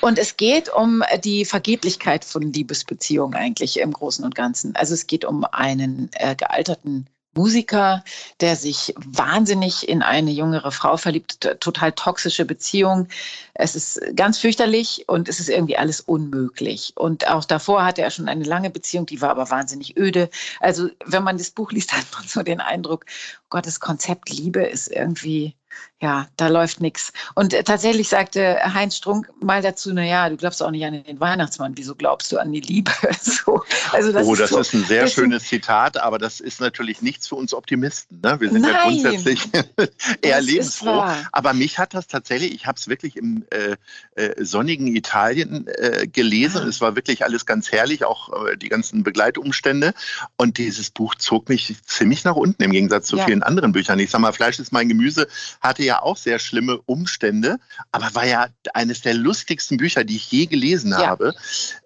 Und 0.02 0.18
es 0.18 0.38
geht 0.38 0.70
um 0.70 1.04
die 1.24 1.46
Vergeblichkeit 1.46 2.26
von 2.26 2.42
Liebesbeziehungen 2.42 3.36
eigentlich 3.36 3.80
im 3.80 3.92
Großen 3.92 4.24
und 4.26 4.36
Ganzen. 4.36 4.76
Also 4.76 4.94
es 4.94 5.08
geht 5.08 5.26
um 5.26 5.46
einen 5.46 6.10
äh, 6.14 6.36
gealterten 6.36 7.08
Musiker, 7.38 8.04
der 8.42 8.56
sich 8.56 8.96
wahnsinnig 8.98 9.88
in 9.88 10.02
eine 10.02 10.32
jüngere 10.32 10.72
Frau 10.72 10.98
verliebt, 10.98 11.48
total 11.60 11.92
toxische 11.92 12.46
Beziehung. 12.46 13.08
Es 13.54 13.76
ist 13.76 14.02
ganz 14.16 14.40
fürchterlich 14.40 15.06
und 15.08 15.30
es 15.30 15.40
ist 15.40 15.50
irgendwie 15.50 15.78
alles 15.78 16.02
unmöglich. 16.02 16.94
Und 16.96 17.28
auch 17.30 17.46
davor 17.46 17.86
hatte 17.86 18.02
er 18.02 18.10
schon 18.10 18.28
eine 18.28 18.44
lange 18.44 18.72
Beziehung, 18.72 19.06
die 19.06 19.22
war 19.22 19.30
aber 19.30 19.52
wahnsinnig 19.52 19.98
öde. 19.98 20.30
Also 20.60 20.90
wenn 21.06 21.24
man 21.24 21.38
das 21.38 21.52
Buch 21.52 21.72
liest, 21.72 21.94
hat 21.98 22.06
man 22.14 22.28
so 22.28 22.42
den 22.42 22.60
Eindruck, 22.60 23.06
Gottes 23.50 23.80
Konzept 23.80 24.30
Liebe 24.30 24.64
ist 24.64 24.88
irgendwie 24.88 25.56
ja, 26.00 26.28
da 26.38 26.48
läuft 26.48 26.80
nichts. 26.80 27.12
Und 27.34 27.56
äh, 27.56 27.64
tatsächlich 27.64 28.08
sagte 28.08 28.60
Heinz 28.62 28.98
Strunk 28.98 29.32
mal 29.42 29.64
dazu, 29.64 29.92
naja, 29.92 30.30
du 30.30 30.38
glaubst 30.38 30.62
auch 30.62 30.70
nicht 30.70 30.86
an 30.86 31.04
den 31.04 31.20
Weihnachtsmann, 31.20 31.74
wieso 31.76 31.96
glaubst 31.96 32.32
du 32.32 32.38
an 32.38 32.52
die 32.52 32.60
Liebe? 32.60 32.92
so, 33.22 33.64
also 33.92 34.12
das 34.12 34.28
oh, 34.28 34.36
das 34.36 34.46
ist, 34.46 34.50
so, 34.52 34.60
ist 34.60 34.74
ein 34.76 34.86
sehr 34.86 35.08
schönes 35.08 35.46
Zitat, 35.46 35.98
aber 35.98 36.20
das 36.20 36.40
ist 36.40 36.62
natürlich 36.62 37.02
nichts 37.02 37.28
für 37.28 37.34
uns 37.34 37.52
Optimisten. 37.52 38.22
Ne? 38.22 38.40
Wir 38.40 38.52
sind 38.52 38.62
Nein, 38.62 38.74
ja 38.74 38.84
grundsätzlich 38.84 39.50
eher 40.22 40.40
lebensfroh. 40.40 41.04
Aber 41.32 41.54
mich 41.54 41.80
hat 41.80 41.96
das 41.96 42.06
tatsächlich, 42.06 42.54
ich 42.54 42.68
habe 42.68 42.78
es 42.78 42.88
wirklich 42.88 43.16
im 43.16 43.46
äh, 43.50 43.76
äh, 44.22 44.46
sonnigen 44.46 44.96
Italien 44.96 45.66
äh, 45.68 46.06
gelesen. 46.06 46.62
Ah. 46.64 46.68
Es 46.68 46.80
war 46.80 46.96
wirklich 46.96 47.24
alles 47.24 47.48
ganz 47.48 47.72
herrlich, 47.72 48.06
auch 48.06 48.46
äh, 48.46 48.56
die 48.56 48.70
ganzen 48.70 49.02
Begleitumstände. 49.02 49.96
Und 50.36 50.60
dieses 50.60 50.92
Buch 50.92 51.16
zog 51.16 51.50
mich 51.50 51.76
ziemlich 51.88 52.24
nach 52.24 52.36
unten 52.36 52.62
im 52.62 52.72
Gegensatz 52.72 53.08
zu 53.08 53.18
ja. 53.18 53.26
vielen 53.26 53.37
anderen 53.44 53.72
Büchern. 53.72 54.00
Ich 54.00 54.10
sag 54.10 54.22
mal, 54.22 54.34
Fleisch 54.34 54.60
ist 54.60 54.72
mein 54.72 54.90
Gemüse 54.90 55.28
hatte 55.62 55.84
ja 55.84 56.02
auch 56.02 56.18
sehr 56.18 56.40
schlimme 56.40 56.80
Umstände, 56.86 57.58
aber 57.92 58.14
war 58.14 58.26
ja 58.26 58.48
eines 58.74 59.02
der 59.02 59.14
lustigsten 59.14 59.78
Bücher, 59.78 60.04
die 60.04 60.18
ich 60.18 60.32
je 60.32 60.46
gelesen 60.46 60.92
ja. 60.92 61.08
habe. 61.08 61.34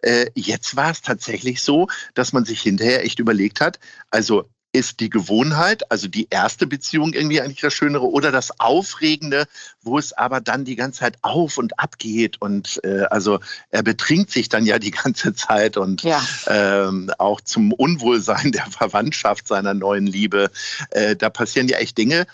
Äh, 0.02 0.28
jetzt 0.36 0.76
war 0.76 0.92
es 0.92 1.02
tatsächlich 1.02 1.62
so, 1.62 1.88
dass 2.14 2.34
man 2.34 2.46
sich 2.46 2.62
hinterher 2.62 3.04
echt 3.04 3.20
überlegt 3.20 3.62
hat, 3.62 3.80
also 4.10 4.50
ist 4.74 5.00
die 5.00 5.10
Gewohnheit, 5.10 5.92
also 5.92 6.08
die 6.08 6.28
erste 6.30 6.66
Beziehung 6.66 7.14
irgendwie 7.14 7.42
eigentlich 7.42 7.60
das 7.60 7.74
Schönere 7.74 8.10
oder 8.10 8.32
das 8.32 8.60
Aufregende, 8.60 9.46
wo 9.82 9.98
es 9.98 10.14
aber 10.14 10.40
dann 10.40 10.64
die 10.64 10.76
ganze 10.76 11.02
Zeit 11.02 11.18
auf 11.22 11.58
und 11.58 11.78
ab 11.80 11.98
geht 11.98 12.42
und 12.42 12.80
äh, 12.84 13.04
also 13.10 13.40
er 13.70 13.84
betrinkt 13.84 14.32
sich 14.32 14.48
dann 14.50 14.66
ja 14.66 14.80
die 14.80 14.92
ganze 15.04 15.34
Zeit 15.34 15.78
und 15.78 16.04
ja. 16.04 16.22
ähm, 16.48 17.12
auch 17.18 17.42
zum 17.42 17.74
Unwohlsein 17.74 18.52
der 18.52 18.66
Verwandtschaft 18.66 19.48
seiner 19.48 19.74
neuen 19.74 20.08
Liebe. 20.08 20.52
Äh, 20.92 21.16
da 21.16 21.30
passieren 21.30 21.68
ja 21.68 21.78
echt 21.78 21.98
Dinge, 21.98 22.26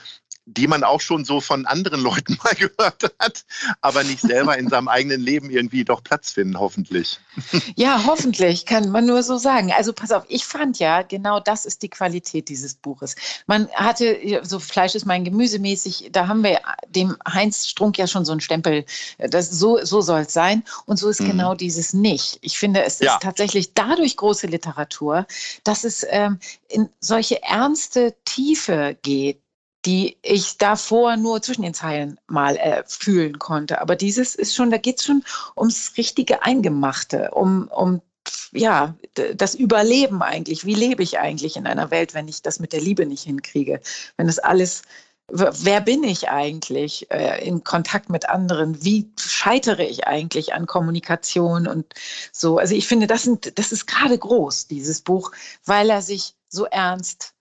die 0.48 0.66
man 0.66 0.84
auch 0.86 1.01
schon 1.01 1.25
so 1.25 1.42
von 1.42 1.66
anderen 1.66 2.01
Leuten 2.01 2.38
mal 2.44 2.56
gehört 2.56 3.13
hat, 3.20 3.46
aber 3.82 4.04
nicht 4.04 4.22
selber 4.22 4.58
in 4.58 4.70
seinem 4.70 4.88
eigenen 4.88 5.22
Leben 5.22 5.50
irgendwie 5.50 5.84
doch 5.84 6.01
Platz 6.04 6.32
finden, 6.32 6.58
hoffentlich. 6.60 7.20
Ja, 7.75 8.04
hoffentlich, 8.08 8.66
kann 8.66 8.89
man 8.89 9.06
nur 9.06 9.22
so 9.24 9.38
sagen. 9.38 9.72
Also 9.72 9.94
pass 9.94 10.12
auf, 10.12 10.24
ich 10.30 10.46
fand 10.46 10.80
ja, 10.80 11.01
genau 11.01 11.39
das 11.39 11.66
ist 11.66 11.84
die 11.84 11.89
Qualität 11.89 12.50
dieses 12.50 12.75
Buches. 12.75 13.16
Man 13.46 13.70
hatte, 13.74 14.42
so 14.44 14.60
Fleisch 14.60 14.96
ist 14.96 15.06
mein 15.06 15.25
Gemüse 15.25 15.60
mäßig, 15.60 16.10
da 16.12 16.27
haben 16.27 16.44
wir 16.44 16.62
dem 16.88 17.16
Heinz 17.27 17.68
Strunk 17.68 17.98
ja 17.98 18.08
schon 18.08 18.25
so 18.25 18.32
einen 18.32 18.42
Stempel, 18.42 18.86
das, 19.18 19.50
so, 19.50 19.84
so 19.84 20.01
soll 20.01 20.22
es 20.22 20.34
sein. 20.34 20.63
Und 20.86 20.98
so 20.98 21.10
ist 21.10 21.22
mhm. 21.22 21.27
genau 21.27 21.56
dieses 21.56 21.94
nicht. 21.94 22.39
Ich 22.42 22.58
finde, 22.58 22.84
es 22.84 23.00
ja. 23.00 23.13
ist 23.13 23.22
tatsächlich 23.22 23.74
dadurch 23.74 24.16
große 24.16 24.48
Literatur, 24.48 25.27
dass 25.63 25.84
es 25.84 26.06
ähm, 26.10 26.39
in 26.70 26.89
solche 27.01 27.44
ernste 27.44 28.16
Tiefe 28.24 28.98
geht 29.01 29.42
die 29.88 30.17
ich 30.22 30.58
davor 30.58 31.15
nur 31.15 31.41
zwischen 31.41 31.62
den 31.62 31.74
Zeilen 31.74 32.20
mal 32.27 32.58
äh, 32.58 32.84
fühlen 32.86 33.39
konnte. 33.39 33.79
Aber 33.79 33.96
dieses 33.96 34.36
ist 34.36 34.53
schon, 34.53 34.70
da 34.70 34.77
geht 34.77 35.00
es 35.00 35.06
schon 35.06 35.24
ums 35.56 35.94
richtige 35.96 36.44
Eingemachte, 36.44 37.32
um, 37.32 37.70
um 37.70 38.01
ja, 38.51 38.98
das 39.13 39.56
Überleben 39.56 40.22
eigentlich. 40.22 40.65
Wie 40.65 40.75
lebe 40.75 41.03
ich 41.03 41.20
eigentlich 41.20 41.56
in 41.56 41.65
einer 41.65 41.89
Welt, 41.89 42.13
wenn 42.13 42.27
ich 42.27 42.41
das 42.41 42.60
mit 42.60 42.74
der 42.74 42.82
Liebe 42.82 43.06
nicht 43.06 43.24
hinkriege? 43.24 43.79
Wenn 44.17 44.27
das 44.27 44.39
alles, 44.39 44.82
wer 45.29 45.79
bin 45.79 46.03
ich 46.03 46.27
eigentlich 46.27 47.10
äh, 47.10 47.48
in 47.48 47.63
Kontakt 47.63 48.10
mit 48.10 48.27
anderen? 48.27 48.84
Wie 48.84 49.10
scheitere 49.17 49.86
ich 49.86 50.06
eigentlich 50.06 50.53
an 50.53 50.65
Kommunikation 50.65 51.65
und 51.65 51.94
so? 52.34 52.58
Also 52.58 52.75
ich 52.75 52.89
finde, 52.89 53.08
das, 53.08 53.24
sind, 53.24 53.58
das 53.58 53.72
ist 53.72 53.88
gerade 53.88 54.17
groß, 54.17 54.67
dieses 54.67 55.00
Buch, 55.00 55.32
weil 55.63 55.89
er 55.89 56.01
sich 56.01 56.34
so 56.50 56.65
ernst 56.65 57.36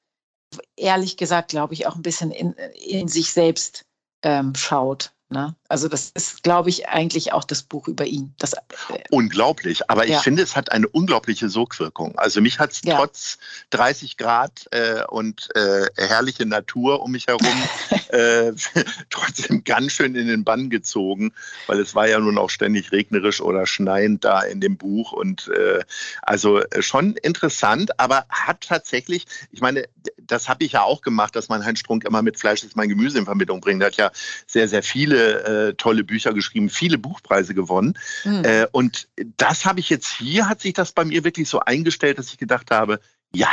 ehrlich 0.77 1.17
gesagt, 1.17 1.51
glaube 1.51 1.75
ich, 1.75 1.87
auch 1.87 1.97
ein 1.97 2.03
bisschen 2.03 2.31
in, 2.31 2.55
in 2.75 3.09
sich 3.09 3.33
selbst 3.33 3.85
ähm, 4.23 4.55
schaut. 4.55 5.13
Ne? 5.29 5.57
Also 5.69 5.89
das 5.89 6.13
ist, 6.15 6.45
glaube 6.45 6.71
ich, 6.71 6.89
eigentlich 6.89 7.33
auch 7.33 7.43
das 7.43 7.65
Buch 7.65 7.89
über 7.89 8.05
ihn. 8.05 8.33
Das, 8.39 8.53
äh, 8.53 9.03
Unglaublich, 9.11 9.91
aber 9.91 10.07
ich 10.07 10.19
finde, 10.19 10.41
es 10.41 10.55
hat 10.55 10.71
eine 10.71 10.87
unglaubliche 10.87 11.49
Sogwirkung. 11.49 12.17
Also 12.17 12.41
mich 12.41 12.61
hat 12.61 12.71
es 12.71 12.83
ja. 12.85 12.97
trotz 12.97 13.39
30 13.71 14.19
Grad 14.19 14.69
äh, 14.71 15.05
und 15.09 15.49
äh, 15.57 15.87
herrliche 15.97 16.47
Natur 16.47 17.03
um 17.03 17.11
mich 17.11 17.27
herum 17.27 17.45
äh, 18.11 18.53
trotzdem 19.11 19.65
ganz 19.65 19.93
schön 19.93 20.15
in 20.15 20.29
den 20.29 20.45
Bann 20.45 20.71
gezogen, 20.71 21.33
weil 21.67 21.81
es 21.81 21.97
war 21.97 22.07
ja 22.07 22.21
nun 22.21 22.39
auch 22.39 22.51
ständig 22.51 22.93
regnerisch 22.93 23.41
oder 23.41 23.67
schneiend 23.67 24.25
da 24.25 24.43
in 24.43 24.61
dem 24.61 24.77
Buch 24.77 25.11
und 25.11 25.49
äh, 25.49 25.83
also 26.23 26.61
äh, 26.61 26.83
schon 26.83 27.17
interessant, 27.17 27.99
aber 27.99 28.27
hat 28.29 28.61
tatsächlich, 28.61 29.27
ich 29.51 29.61
meine, 29.61 29.89
das 30.27 30.49
habe 30.49 30.65
ich 30.65 30.73
ja 30.73 30.83
auch 30.83 31.03
gemacht, 31.03 31.37
dass 31.37 31.49
man 31.49 31.65
Heinz 31.65 31.81
Strunk 31.81 32.05
immer 32.05 32.23
mit 32.23 32.39
Fleisch 32.39 32.63
ist 32.65 32.77
mein 32.77 32.89
Gemüse 32.89 33.19
in 33.19 33.25
Verbindung 33.25 33.61
bringt. 33.61 33.83
Er 33.83 33.87
hat 33.87 33.97
ja 33.97 34.11
sehr, 34.47 34.69
sehr 34.69 34.83
viele 34.83 35.69
äh, 35.69 35.75
tolle 35.75 36.05
Bücher 36.05 36.35
geschrieben, 36.35 36.69
viele 36.69 36.99
Buchpreise 36.99 37.55
gewonnen. 37.55 37.99
Mhm. 38.25 38.45
Äh, 38.45 38.67
und 38.73 39.09
das 39.37 39.65
habe 39.65 39.81
ich 39.81 39.91
jetzt 39.91 40.13
hier, 40.13 40.49
hat 40.49 40.61
sich 40.61 40.75
das 40.75 40.93
bei 40.93 41.05
mir 41.05 41.25
wirklich 41.25 41.49
so 41.49 41.61
eingestellt, 41.61 42.19
dass 42.19 42.31
ich 42.31 42.39
gedacht 42.39 42.71
habe, 42.71 43.01
ja, 43.35 43.51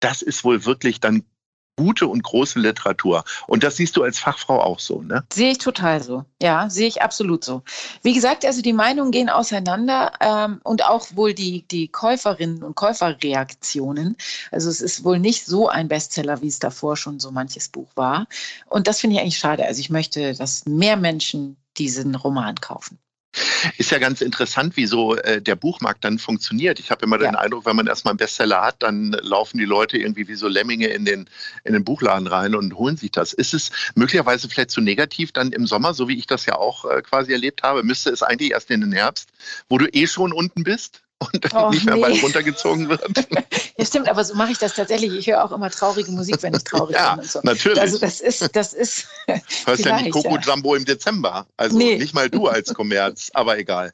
das 0.00 0.22
ist 0.22 0.44
wohl 0.44 0.64
wirklich 0.64 1.00
dann 1.00 1.24
gute 1.80 2.06
und 2.06 2.22
große 2.22 2.58
Literatur. 2.58 3.24
Und 3.46 3.64
das 3.64 3.76
siehst 3.76 3.96
du 3.96 4.02
als 4.02 4.18
Fachfrau 4.18 4.60
auch 4.60 4.80
so, 4.80 5.00
ne? 5.00 5.24
Sehe 5.32 5.52
ich 5.52 5.58
total 5.58 6.02
so. 6.02 6.26
Ja, 6.42 6.68
sehe 6.68 6.86
ich 6.86 7.00
absolut 7.00 7.42
so. 7.42 7.62
Wie 8.02 8.12
gesagt, 8.12 8.44
also 8.44 8.60
die 8.60 8.74
Meinungen 8.74 9.12
gehen 9.12 9.30
auseinander 9.30 10.12
ähm, 10.20 10.60
und 10.62 10.84
auch 10.84 11.06
wohl 11.14 11.32
die, 11.32 11.62
die 11.68 11.88
Käuferinnen 11.88 12.62
und 12.62 12.76
Käuferreaktionen. 12.76 14.16
Also 14.50 14.68
es 14.68 14.82
ist 14.82 15.04
wohl 15.04 15.18
nicht 15.18 15.46
so 15.46 15.68
ein 15.70 15.88
Bestseller, 15.88 16.42
wie 16.42 16.48
es 16.48 16.58
davor 16.58 16.98
schon 16.98 17.18
so 17.18 17.30
manches 17.30 17.70
Buch 17.70 17.88
war. 17.94 18.26
Und 18.66 18.86
das 18.86 19.00
finde 19.00 19.16
ich 19.16 19.22
eigentlich 19.22 19.38
schade. 19.38 19.64
Also 19.64 19.80
ich 19.80 19.88
möchte, 19.88 20.34
dass 20.34 20.66
mehr 20.66 20.98
Menschen 20.98 21.56
diesen 21.78 22.14
Roman 22.14 22.56
kaufen. 22.56 22.98
Ist 23.78 23.90
ja 23.90 23.98
ganz 23.98 24.20
interessant, 24.20 24.76
wie 24.76 24.86
so 24.86 25.16
äh, 25.16 25.40
der 25.40 25.54
Buchmarkt 25.54 26.04
dann 26.04 26.18
funktioniert. 26.18 26.80
Ich 26.80 26.90
habe 26.90 27.04
immer 27.04 27.20
ja. 27.20 27.30
den 27.30 27.36
Eindruck, 27.36 27.66
wenn 27.66 27.76
man 27.76 27.86
erstmal 27.86 28.12
einen 28.12 28.18
Bestseller 28.18 28.62
hat, 28.62 28.82
dann 28.82 29.12
laufen 29.22 29.58
die 29.58 29.64
Leute 29.64 29.98
irgendwie 29.98 30.28
wie 30.28 30.34
so 30.34 30.48
Lemminge 30.48 30.88
in 30.88 31.04
den, 31.04 31.28
in 31.64 31.74
den 31.74 31.84
Buchladen 31.84 32.26
rein 32.26 32.54
und 32.54 32.74
holen 32.74 32.96
sich 32.96 33.10
das. 33.10 33.32
Ist 33.32 33.54
es 33.54 33.70
möglicherweise 33.94 34.48
vielleicht 34.48 34.70
zu 34.70 34.80
negativ 34.80 35.32
dann 35.32 35.52
im 35.52 35.66
Sommer, 35.66 35.94
so 35.94 36.08
wie 36.08 36.18
ich 36.18 36.26
das 36.26 36.46
ja 36.46 36.56
auch 36.56 36.84
äh, 36.84 37.02
quasi 37.02 37.32
erlebt 37.32 37.62
habe? 37.62 37.82
Müsste 37.82 38.10
es 38.10 38.22
eigentlich 38.22 38.52
erst 38.52 38.70
in 38.70 38.80
den 38.80 38.92
Herbst, 38.92 39.30
wo 39.68 39.78
du 39.78 39.86
eh 39.86 40.06
schon 40.06 40.32
unten 40.32 40.64
bist? 40.64 41.02
Und 41.20 41.54
oh, 41.54 41.70
nicht 41.70 41.84
mehr 41.84 41.96
nee. 41.96 42.00
bald 42.00 42.22
runtergezogen 42.22 42.88
wird. 42.88 43.02
ja, 43.76 43.84
stimmt, 43.84 44.08
aber 44.08 44.24
so 44.24 44.34
mache 44.34 44.52
ich 44.52 44.58
das 44.58 44.74
tatsächlich. 44.74 45.12
Ich 45.12 45.26
höre 45.26 45.44
auch 45.44 45.52
immer 45.52 45.70
traurige 45.70 46.10
Musik, 46.10 46.42
wenn 46.42 46.54
ich 46.54 46.64
traurig 46.64 46.96
ja, 46.96 47.14
bin. 47.14 47.24
Und 47.24 47.30
so. 47.30 47.40
natürlich. 47.42 47.80
Also 47.80 47.98
das 47.98 48.20
ist, 48.20 48.56
das 48.56 48.72
ist. 48.72 49.06
Hörst 49.66 49.84
ja 49.84 50.00
nicht 50.00 50.12
Coco 50.12 50.38
Jumbo 50.38 50.74
im 50.74 50.84
Dezember. 50.84 51.46
Also 51.58 51.76
nee. 51.76 51.96
nicht 51.96 52.14
mal 52.14 52.30
du 52.30 52.48
als 52.48 52.72
Kommerz, 52.72 53.30
aber 53.34 53.58
egal. 53.58 53.92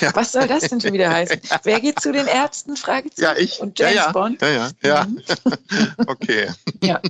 Ja. 0.00 0.14
Was 0.14 0.32
soll 0.32 0.46
das 0.46 0.68
denn 0.68 0.80
schon 0.80 0.92
wieder 0.92 1.10
heißen? 1.10 1.40
Wer 1.64 1.80
geht 1.80 2.00
zu 2.00 2.12
den 2.12 2.26
Ärzten? 2.26 2.76
Fragezeichen. 2.76 3.22
Ja, 3.22 3.36
ich. 3.36 3.60
Und 3.60 3.78
James 3.78 3.94
ja, 3.94 4.04
ja. 4.06 4.12
Bond? 4.12 4.40
Ja, 4.40 4.48
ja, 4.48 4.70
ja. 4.82 5.04
Mhm. 5.04 5.22
okay. 6.06 6.48
Ja. 6.82 7.00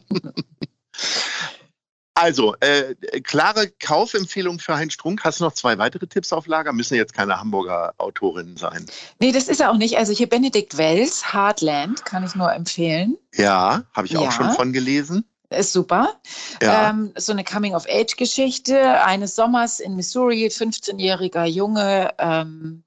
Also, 2.21 2.57
äh, 2.59 2.95
klare 3.21 3.69
Kaufempfehlung 3.69 4.59
für 4.59 4.77
Heinz 4.77 4.95
Strunk. 4.95 5.23
Hast 5.23 5.39
du 5.39 5.45
noch 5.45 5.53
zwei 5.53 5.79
weitere 5.79 6.09
Tipps 6.09 6.33
auf 6.33 6.49
Lager? 6.49 6.73
Müssen 6.73 6.97
jetzt 6.97 7.15
keine 7.15 7.39
Hamburger 7.39 7.95
Autorinnen 7.99 8.57
sein. 8.57 8.87
Nee, 9.21 9.31
das 9.31 9.47
ist 9.47 9.61
er 9.61 9.71
auch 9.71 9.77
nicht. 9.77 9.99
Also 9.99 10.13
hier 10.13 10.29
Benedikt 10.29 10.77
Wells, 10.77 11.33
Heartland, 11.33 12.05
kann 12.05 12.25
ich 12.25 12.35
nur 12.35 12.53
empfehlen. 12.53 13.17
Ja, 13.35 13.85
habe 13.95 14.09
ich 14.09 14.15
ja. 14.15 14.19
auch 14.19 14.33
schon 14.33 14.51
von 14.51 14.73
gelesen. 14.73 15.25
Ist 15.51 15.73
super. 15.73 16.15
Ja. 16.61 16.91
Ähm, 16.91 17.13
so 17.17 17.31
eine 17.31 17.45
Coming-of-Age-Geschichte 17.45 19.05
eines 19.05 19.37
Sommers 19.37 19.79
in 19.79 19.95
Missouri, 19.95 20.49
15-jähriger 20.49 21.45
Junge, 21.45 22.15
ähm, 22.19 22.83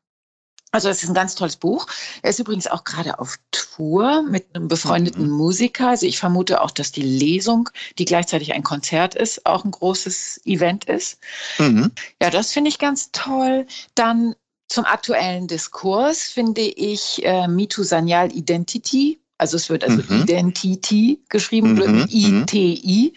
also 0.72 0.90
es 0.90 1.04
ist 1.04 1.10
ein 1.10 1.16
ganz 1.16 1.36
tolles 1.36 1.58
Buch. 1.58 1.86
Er 2.22 2.30
ist 2.30 2.40
übrigens 2.40 2.68
auch 2.68 2.86
gerade 2.86 3.20
auf 3.20 3.38
Tour 3.52 4.24
mit 4.24 4.56
einem 4.56 4.70
befreundeten 4.70 5.26
mhm. 5.26 5.34
Musiker. 5.34 5.90
Also 5.90 6.06
ich 6.06 6.18
vermute 6.18 6.62
auch, 6.62 6.72
dass 6.72 6.92
die 6.92 7.02
Lesung, 7.02 7.70
die 7.98 8.06
gleichzeitig 8.06 8.54
ein 8.54 8.64
Konzert 8.64 9.16
ist, 9.16 9.46
auch 9.46 9.66
ein 9.66 9.72
großes 9.72 10.42
Event 10.46 10.86
ist. 10.86 11.20
Mhm. 11.60 11.92
Ja, 12.22 12.30
das 12.30 12.54
finde 12.54 12.70
ich 12.70 12.80
ganz 12.80 13.12
toll. 13.12 13.68
Dann 13.96 14.36
zum 14.70 14.86
aktuellen 14.86 15.48
Diskurs 15.48 16.24
finde 16.24 16.62
ich 16.62 17.24
äh, 17.26 17.48
Mitu 17.48 17.84
Sanyal 17.84 18.32
Identity. 18.32 19.20
Also 19.38 19.58
es 19.58 19.70
wird 19.70 19.84
also 19.84 20.02
mhm. 20.08 20.22
Identity 20.22 21.20
geschrieben, 21.28 21.74
mhm. 21.74 22.08
I-T-I. 22.10 23.14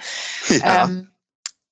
Ja. 0.49 0.85
Ähm, 0.85 1.13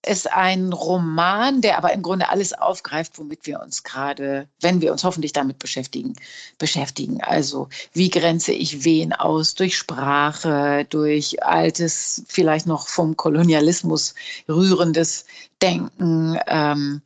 ist 0.05 0.33
ein 0.33 0.73
Roman, 0.73 1.61
der 1.61 1.79
aber 1.79 1.93
im 1.93 2.03
Grunde 2.03 2.29
alles 2.29 2.53
aufgreift, 2.53 3.19
womit 3.19 3.47
wir 3.47 3.61
uns 3.61 3.85
gerade, 3.85 4.49
wenn 4.61 4.81
wir 4.81 4.93
uns 4.93 5.05
hoffentlich 5.05 5.33
damit 5.33 5.59
beschäftigen, 5.59 6.15
beschäftigen. 6.59 7.23
Also 7.23 7.69
wie 7.93 8.11
grenze 8.11 8.53
ich 8.53 8.85
wen 8.85 9.13
aus 9.13 9.55
durch 9.55 9.77
Sprache, 9.77 10.87
durch 10.91 11.45
altes, 11.45 12.25
vielleicht 12.27 12.67
noch 12.67 12.89
vom 12.89 13.17
Kolonialismus 13.17 14.15
rührendes 14.49 15.25
Denken. 15.61 16.39
Ähm, 16.49 17.03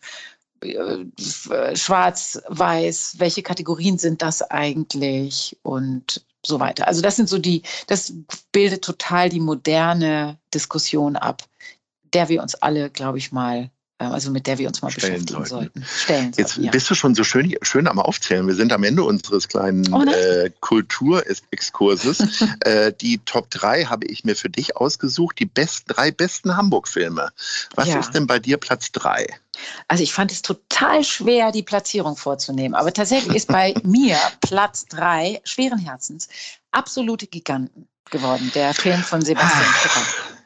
äh, 0.60 1.04
Schwarz, 1.76 2.40
Weiß, 2.48 3.16
welche 3.18 3.42
Kategorien 3.42 3.98
sind 3.98 4.22
das 4.22 4.42
eigentlich 4.42 5.56
und 5.62 6.24
so 6.42 6.60
weiter. 6.60 6.86
Also 6.86 7.02
das 7.02 7.16
sind 7.16 7.28
so 7.28 7.38
die, 7.38 7.62
das 7.88 8.14
bildet 8.52 8.82
total 8.84 9.28
die 9.28 9.40
moderne 9.40 10.38
Diskussion 10.54 11.16
ab, 11.16 11.42
der 12.12 12.28
wir 12.28 12.42
uns 12.42 12.54
alle, 12.54 12.90
glaube 12.90 13.18
ich, 13.18 13.32
mal 13.32 13.70
äh, 13.98 14.04
also 14.04 14.30
mit 14.30 14.46
der 14.46 14.58
wir 14.58 14.68
uns 14.68 14.82
mal 14.82 14.90
Stellen 14.90 15.24
beschäftigen 15.24 15.44
sollten. 15.46 15.80
sollten. 15.80 15.84
Stellen 15.84 16.32
Jetzt 16.36 16.54
sollten, 16.54 16.64
ja. 16.64 16.70
bist 16.70 16.90
du 16.90 16.94
schon 16.94 17.14
so 17.14 17.24
schön, 17.24 17.54
schön 17.62 17.86
am 17.88 17.98
Aufzählen. 17.98 18.46
Wir 18.46 18.54
sind 18.54 18.72
am 18.72 18.84
Ende 18.84 19.02
unseres 19.02 19.48
kleinen 19.48 19.92
oh 19.92 20.02
äh, 20.02 20.50
Kulturexkurses. 20.60 22.44
äh, 22.60 22.92
die 22.92 23.18
Top 23.18 23.50
3 23.50 23.84
habe 23.84 24.06
ich 24.06 24.24
mir 24.24 24.36
für 24.36 24.50
dich 24.50 24.76
ausgesucht, 24.76 25.38
die 25.38 25.46
best, 25.46 25.84
drei 25.86 26.10
besten 26.10 26.56
Hamburg-Filme. 26.56 27.30
Was 27.74 27.88
ja. 27.88 27.98
ist 27.98 28.12
denn 28.12 28.26
bei 28.26 28.38
dir 28.38 28.58
Platz 28.58 28.92
3? 28.92 29.26
Also 29.88 30.02
ich 30.02 30.12
fand 30.12 30.30
es 30.30 30.42
total 30.42 31.02
schwer, 31.02 31.50
die 31.50 31.62
Platzierung 31.62 32.16
vorzunehmen. 32.16 32.74
Aber 32.74 32.92
tatsächlich 32.92 33.34
ist 33.34 33.48
bei 33.48 33.74
mir 33.82 34.18
Platz 34.42 34.84
3 34.86 35.40
schweren 35.44 35.78
Herzens 35.78 36.28
absolute 36.70 37.26
Giganten 37.26 37.88
geworden, 38.10 38.52
der 38.54 38.74
Film 38.74 39.02
von 39.02 39.22
Sebastian 39.22 39.64
Schipper. 39.64 40.02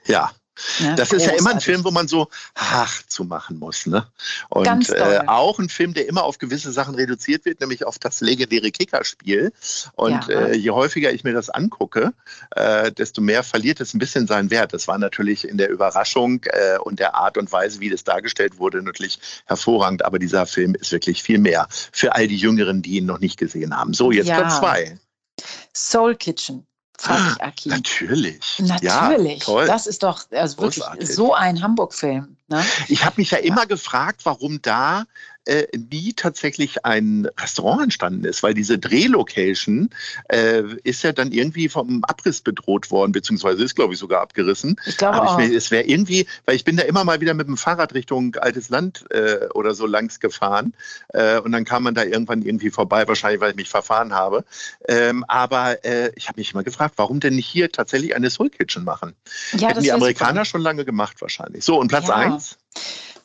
Ja, 0.06 0.30
ja, 0.78 0.94
das 0.94 1.12
ist 1.12 1.26
ja 1.26 1.32
immer 1.32 1.50
ein 1.50 1.60
Film, 1.60 1.84
wo 1.84 1.90
man 1.90 2.08
so 2.08 2.28
ach 2.54 3.02
zu 3.06 3.24
machen 3.24 3.58
muss. 3.58 3.86
Ne? 3.86 4.06
Und 4.48 4.90
äh, 4.90 5.20
auch 5.26 5.58
ein 5.58 5.68
Film, 5.68 5.94
der 5.94 6.08
immer 6.08 6.24
auf 6.24 6.38
gewisse 6.38 6.72
Sachen 6.72 6.94
reduziert 6.94 7.44
wird, 7.44 7.60
nämlich 7.60 7.86
auf 7.86 7.98
das 7.98 8.20
legendäre 8.20 8.70
Kickerspiel. 8.70 9.52
Und 9.94 10.28
ja. 10.28 10.40
äh, 10.40 10.56
je 10.56 10.70
häufiger 10.70 11.12
ich 11.12 11.24
mir 11.24 11.32
das 11.32 11.50
angucke, 11.50 12.12
äh, 12.52 12.92
desto 12.92 13.20
mehr 13.20 13.42
verliert 13.42 13.80
es 13.80 13.94
ein 13.94 13.98
bisschen 13.98 14.26
seinen 14.26 14.50
Wert. 14.50 14.72
Das 14.72 14.88
war 14.88 14.98
natürlich 14.98 15.46
in 15.46 15.58
der 15.58 15.70
Überraschung 15.70 16.42
äh, 16.44 16.78
und 16.78 16.98
der 16.98 17.14
Art 17.14 17.38
und 17.38 17.50
Weise, 17.52 17.80
wie 17.80 17.90
das 17.90 18.04
dargestellt 18.04 18.58
wurde, 18.58 18.82
natürlich 18.82 19.18
hervorragend. 19.46 20.04
Aber 20.04 20.18
dieser 20.18 20.46
Film 20.46 20.74
ist 20.74 20.92
wirklich 20.92 21.22
viel 21.22 21.38
mehr 21.38 21.66
für 21.70 22.14
all 22.14 22.28
die 22.28 22.36
Jüngeren, 22.36 22.82
die 22.82 22.98
ihn 22.98 23.06
noch 23.06 23.20
nicht 23.20 23.38
gesehen 23.38 23.76
haben. 23.76 23.94
So, 23.94 24.10
jetzt 24.12 24.28
ja. 24.28 24.38
Platz 24.38 24.58
zwei. 24.58 24.98
Soul 25.72 26.16
Kitchen 26.16 26.66
Fatih 27.00 27.40
Akin. 27.40 27.72
Natürlich. 27.72 28.58
Natürlich. 28.58 29.38
Ja, 29.38 29.44
toll. 29.44 29.66
Das 29.66 29.86
ist 29.86 30.02
doch 30.02 30.30
also 30.30 30.58
wirklich 30.58 30.84
Großartig. 30.84 31.14
so 31.14 31.32
ein 31.34 31.62
Hamburg-Film. 31.62 32.36
Ne? 32.48 32.62
Ich 32.88 33.06
habe 33.06 33.14
mich 33.16 33.30
ja 33.30 33.38
immer 33.38 33.66
gefragt, 33.66 34.20
warum 34.24 34.60
da 34.60 35.04
äh, 35.50 35.66
nie 35.90 36.12
tatsächlich 36.12 36.84
ein 36.84 37.28
Restaurant 37.38 37.82
entstanden 37.82 38.24
ist, 38.24 38.42
weil 38.44 38.54
diese 38.54 38.78
Drehlocation 38.78 39.90
äh, 40.28 40.62
ist 40.84 41.02
ja 41.02 41.12
dann 41.12 41.32
irgendwie 41.32 41.68
vom 41.68 42.04
Abriss 42.04 42.40
bedroht 42.40 42.92
worden, 42.92 43.10
beziehungsweise 43.10 43.64
ist, 43.64 43.74
glaube 43.74 43.94
ich, 43.94 43.98
sogar 43.98 44.20
abgerissen. 44.20 44.80
Ich 44.86 44.96
glaube 44.96 45.20
auch. 45.20 45.40
ich 45.40 45.50
es 45.50 45.72
wäre 45.72 45.84
irgendwie, 45.84 46.26
weil 46.46 46.54
ich 46.54 46.62
bin 46.62 46.76
da 46.76 46.84
immer 46.84 47.02
mal 47.02 47.20
wieder 47.20 47.34
mit 47.34 47.48
dem 47.48 47.56
Fahrrad 47.56 47.94
Richtung 47.94 48.36
Altes 48.36 48.68
Land 48.68 49.04
äh, 49.10 49.48
oder 49.52 49.74
so 49.74 49.86
langs 49.86 50.20
gefahren 50.20 50.72
äh, 51.08 51.40
und 51.40 51.50
dann 51.50 51.64
kam 51.64 51.82
man 51.82 51.94
da 51.94 52.04
irgendwann 52.04 52.42
irgendwie 52.42 52.70
vorbei, 52.70 53.08
wahrscheinlich 53.08 53.40
weil 53.40 53.50
ich 53.50 53.56
mich 53.56 53.68
verfahren 53.68 54.12
habe. 54.12 54.44
Ähm, 54.86 55.24
aber 55.26 55.84
äh, 55.84 56.12
ich 56.14 56.28
habe 56.28 56.38
mich 56.38 56.52
immer 56.52 56.62
gefragt, 56.62 56.94
warum 56.96 57.18
denn 57.18 57.34
nicht 57.34 57.48
hier 57.48 57.72
tatsächlich 57.72 58.14
eine 58.14 58.30
Soul 58.30 58.50
Kitchen 58.50 58.84
machen? 58.84 59.16
ja, 59.58 59.68
Hätten 59.68 59.82
die 59.82 59.90
Amerikaner 59.92 60.44
schon 60.44 60.60
lange 60.60 60.84
gemacht 60.84 61.20
wahrscheinlich. 61.20 61.64
So, 61.64 61.80
und 61.80 61.88
Platz 61.88 62.06
Ja. 62.06 62.14
eins. 62.14 62.59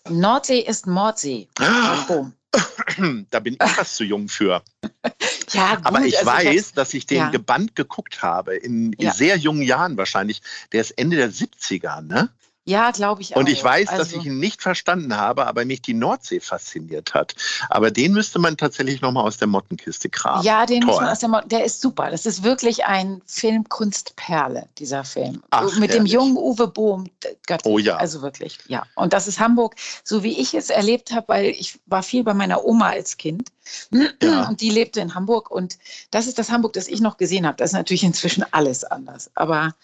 Nordsee 0.10 0.60
ist 0.60 0.88
Mordsee. 0.88 1.48
Ah. 1.60 2.06
Da 3.30 3.40
bin 3.42 3.58
ich 3.62 3.70
fast 3.72 3.96
zu 3.98 4.04
jung 4.04 4.28
für. 4.30 4.62
Ja, 5.52 5.76
gut, 5.76 5.86
Aber 5.86 6.02
ich 6.02 6.18
also 6.18 6.30
weiß, 6.32 6.46
hab's- 6.48 6.74
dass 6.74 6.94
ich 6.96 7.06
den 7.06 7.18
Ja. 7.18 7.30
gebannt 7.30 7.76
geguckt 7.76 8.22
habe, 8.24 8.56
in 8.56 8.94
Ja. 8.98 9.14
sehr 9.14 9.38
jungen 9.38 9.62
Jahren 9.62 9.96
wahrscheinlich. 9.96 10.42
Der 10.72 10.82
ist 10.82 10.92
Ende 10.92 11.16
der 11.18 11.32
70er, 11.32 12.02
ne? 12.02 12.30
Ja, 12.68 12.90
glaube 12.90 13.22
ich 13.22 13.36
auch. 13.36 13.40
Und 13.40 13.48
ich 13.48 13.64
weiß, 13.64 13.90
dass 13.90 14.00
Also- 14.00 14.18
ich 14.18 14.26
ihn 14.26 14.40
nicht 14.40 14.60
verstanden 14.62 15.16
habe, 15.16 15.46
aber 15.46 15.66
mich 15.66 15.84
die 15.84 15.94
Nordsee 15.94 16.40
fasziniert 16.40 17.14
hat. 17.14 17.36
Aber 17.70 17.92
den 17.92 18.12
müsste 18.14 18.40
man 18.40 18.58
tatsächlich 18.58 19.02
nochmal 19.02 19.24
aus 19.24 19.38
der 19.38 19.48
Mottenkiste 19.48 20.10
kramen. 20.10 20.44
Ja, 20.44 20.66
den 20.66 20.84
muss 20.84 20.96
Toll. 20.96 21.04
man 21.04 21.12
aus 21.14 21.20
der 21.20 21.30
Mo 21.30 21.42
der 21.46 21.64
ist 21.64 21.80
super. 21.80 22.10
Das 22.10 22.26
ist 22.26 22.42
wirklich 22.42 22.86
ein 22.86 23.22
Filmkunstperle, 23.28 24.68
dieser 24.80 25.04
Film. 25.04 25.44
Ach, 25.52 25.64
Mit 25.78 25.92
dem 25.92 25.98
herrlich. 25.98 26.14
jungen 26.14 26.38
Uwe 26.38 26.68
Bohm. 26.68 27.08
göttlich. 27.46 27.72
Oh 27.72 27.78
ja. 27.78 27.98
Also 27.98 28.22
wirklich, 28.24 28.58
ja. 28.68 28.84
Und 28.96 29.14
das 29.14 29.28
ist 29.28 29.40
Hamburg, 29.40 29.76
so 30.04 30.24
wie 30.24 30.40
ich 30.40 30.54
es 30.56 30.70
erlebt 30.72 31.12
habe, 31.12 31.28
weil 31.28 31.46
ich 31.52 31.80
war 31.86 32.02
viel 32.04 32.24
bei 32.24 32.34
meiner 32.34 32.66
Oma 32.66 32.90
als 32.90 33.18
Kind. 33.18 33.50
Ja. 33.92 34.48
Und 34.50 34.62
die 34.62 34.70
lebte 34.72 35.02
in 35.02 35.14
Hamburg. 35.14 35.52
Und 35.52 35.78
das 36.12 36.28
ist 36.28 36.40
das 36.40 36.50
Hamburg, 36.50 36.74
das 36.74 36.88
ich 36.88 37.00
noch 37.02 37.18
gesehen 37.18 37.46
habe. 37.46 37.58
Das 37.58 37.70
ist 37.70 37.74
natürlich 37.74 38.04
inzwischen 38.04 38.44
alles 38.52 38.84
anders. 38.84 39.30
Aber 39.36 39.76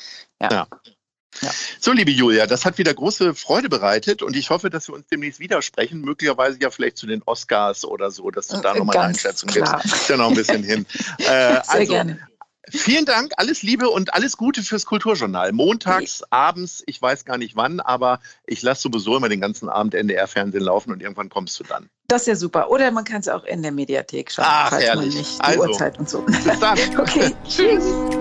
Ja. 0.42 0.68
So, 1.80 1.92
liebe 1.92 2.12
Julia, 2.12 2.46
das 2.46 2.66
hat 2.66 2.78
wieder 2.78 2.94
große 2.94 3.34
Freude 3.36 3.70
bereitet 3.70 4.22
und 4.22 4.36
ich 4.36 4.50
hoffe, 4.50 4.70
dass 4.70 4.88
wir 4.88 4.96
uns 4.96 5.08
demnächst 5.08 5.40
widersprechen, 5.40 6.02
möglicherweise 6.02 6.60
ja 6.60 6.70
vielleicht 6.70 6.98
zu 6.98 7.08
den 7.08 7.24
Oscars 7.24 7.86
oder 7.86 8.12
so, 8.12 8.30
dass 8.32 8.48
du 8.48 8.58
da 8.58 8.74
nochmal 8.74 8.98
eine 8.98 9.08
Einschätzung 9.08 9.50
klar. 9.50 9.82
gibst. 9.82 9.96
Ist 9.96 10.10
ja 10.10 10.18
noch 10.18 10.30
ein 10.30 10.36
bisschen 10.36 10.64
hin. 10.64 10.86
Äh, 11.22 11.24
sehr 11.26 11.70
also, 11.70 11.94
gerne. 11.94 12.20
Vielen 12.70 13.06
Dank, 13.06 13.32
alles 13.38 13.64
Liebe 13.64 13.90
und 13.90 14.14
alles 14.14 14.38
Gute 14.38 14.64
fürs 14.64 14.86
Kulturjournal. 14.86 15.52
Montags, 15.52 16.24
abends, 16.30 16.84
ich 16.86 17.02
weiß 17.02 17.26
gar 17.26 17.38
nicht 17.38 17.56
wann, 17.56 17.80
aber 17.80 18.20
ich 18.46 18.62
lasse 18.62 18.84
sowieso 18.84 19.18
immer 19.18 19.30
den 19.30 19.42
ganzen 19.42 19.68
Abend 19.68 19.94
NDR-Fernsehen 19.94 20.64
laufen 20.64 20.92
und 20.92 21.02
irgendwann 21.02 21.30
kommst 21.30 21.60
du 21.60 21.64
dann. 21.64 21.90
Das 22.08 22.22
ist 22.22 22.28
ja 22.28 22.36
super. 22.36 22.70
Oder 22.70 22.92
man 22.92 23.04
kann 23.04 23.22
es 23.22 23.28
auch 23.28 23.44
in 23.44 23.62
der 23.62 23.72
Mediathek 23.72 24.32
schauen, 24.32 24.46
Ach, 24.48 24.70
falls 24.70 24.84
herrlich. 24.84 25.10
man 25.10 25.18
nicht 25.18 25.38
die 25.38 25.44
Also. 25.44 25.62
Uhrzeit 25.62 26.00
und 26.00 26.10
so. 26.10 26.22
Bis 26.22 26.60
dann. 26.60 26.78
Okay, 26.98 27.36
tschüss. 27.48 28.21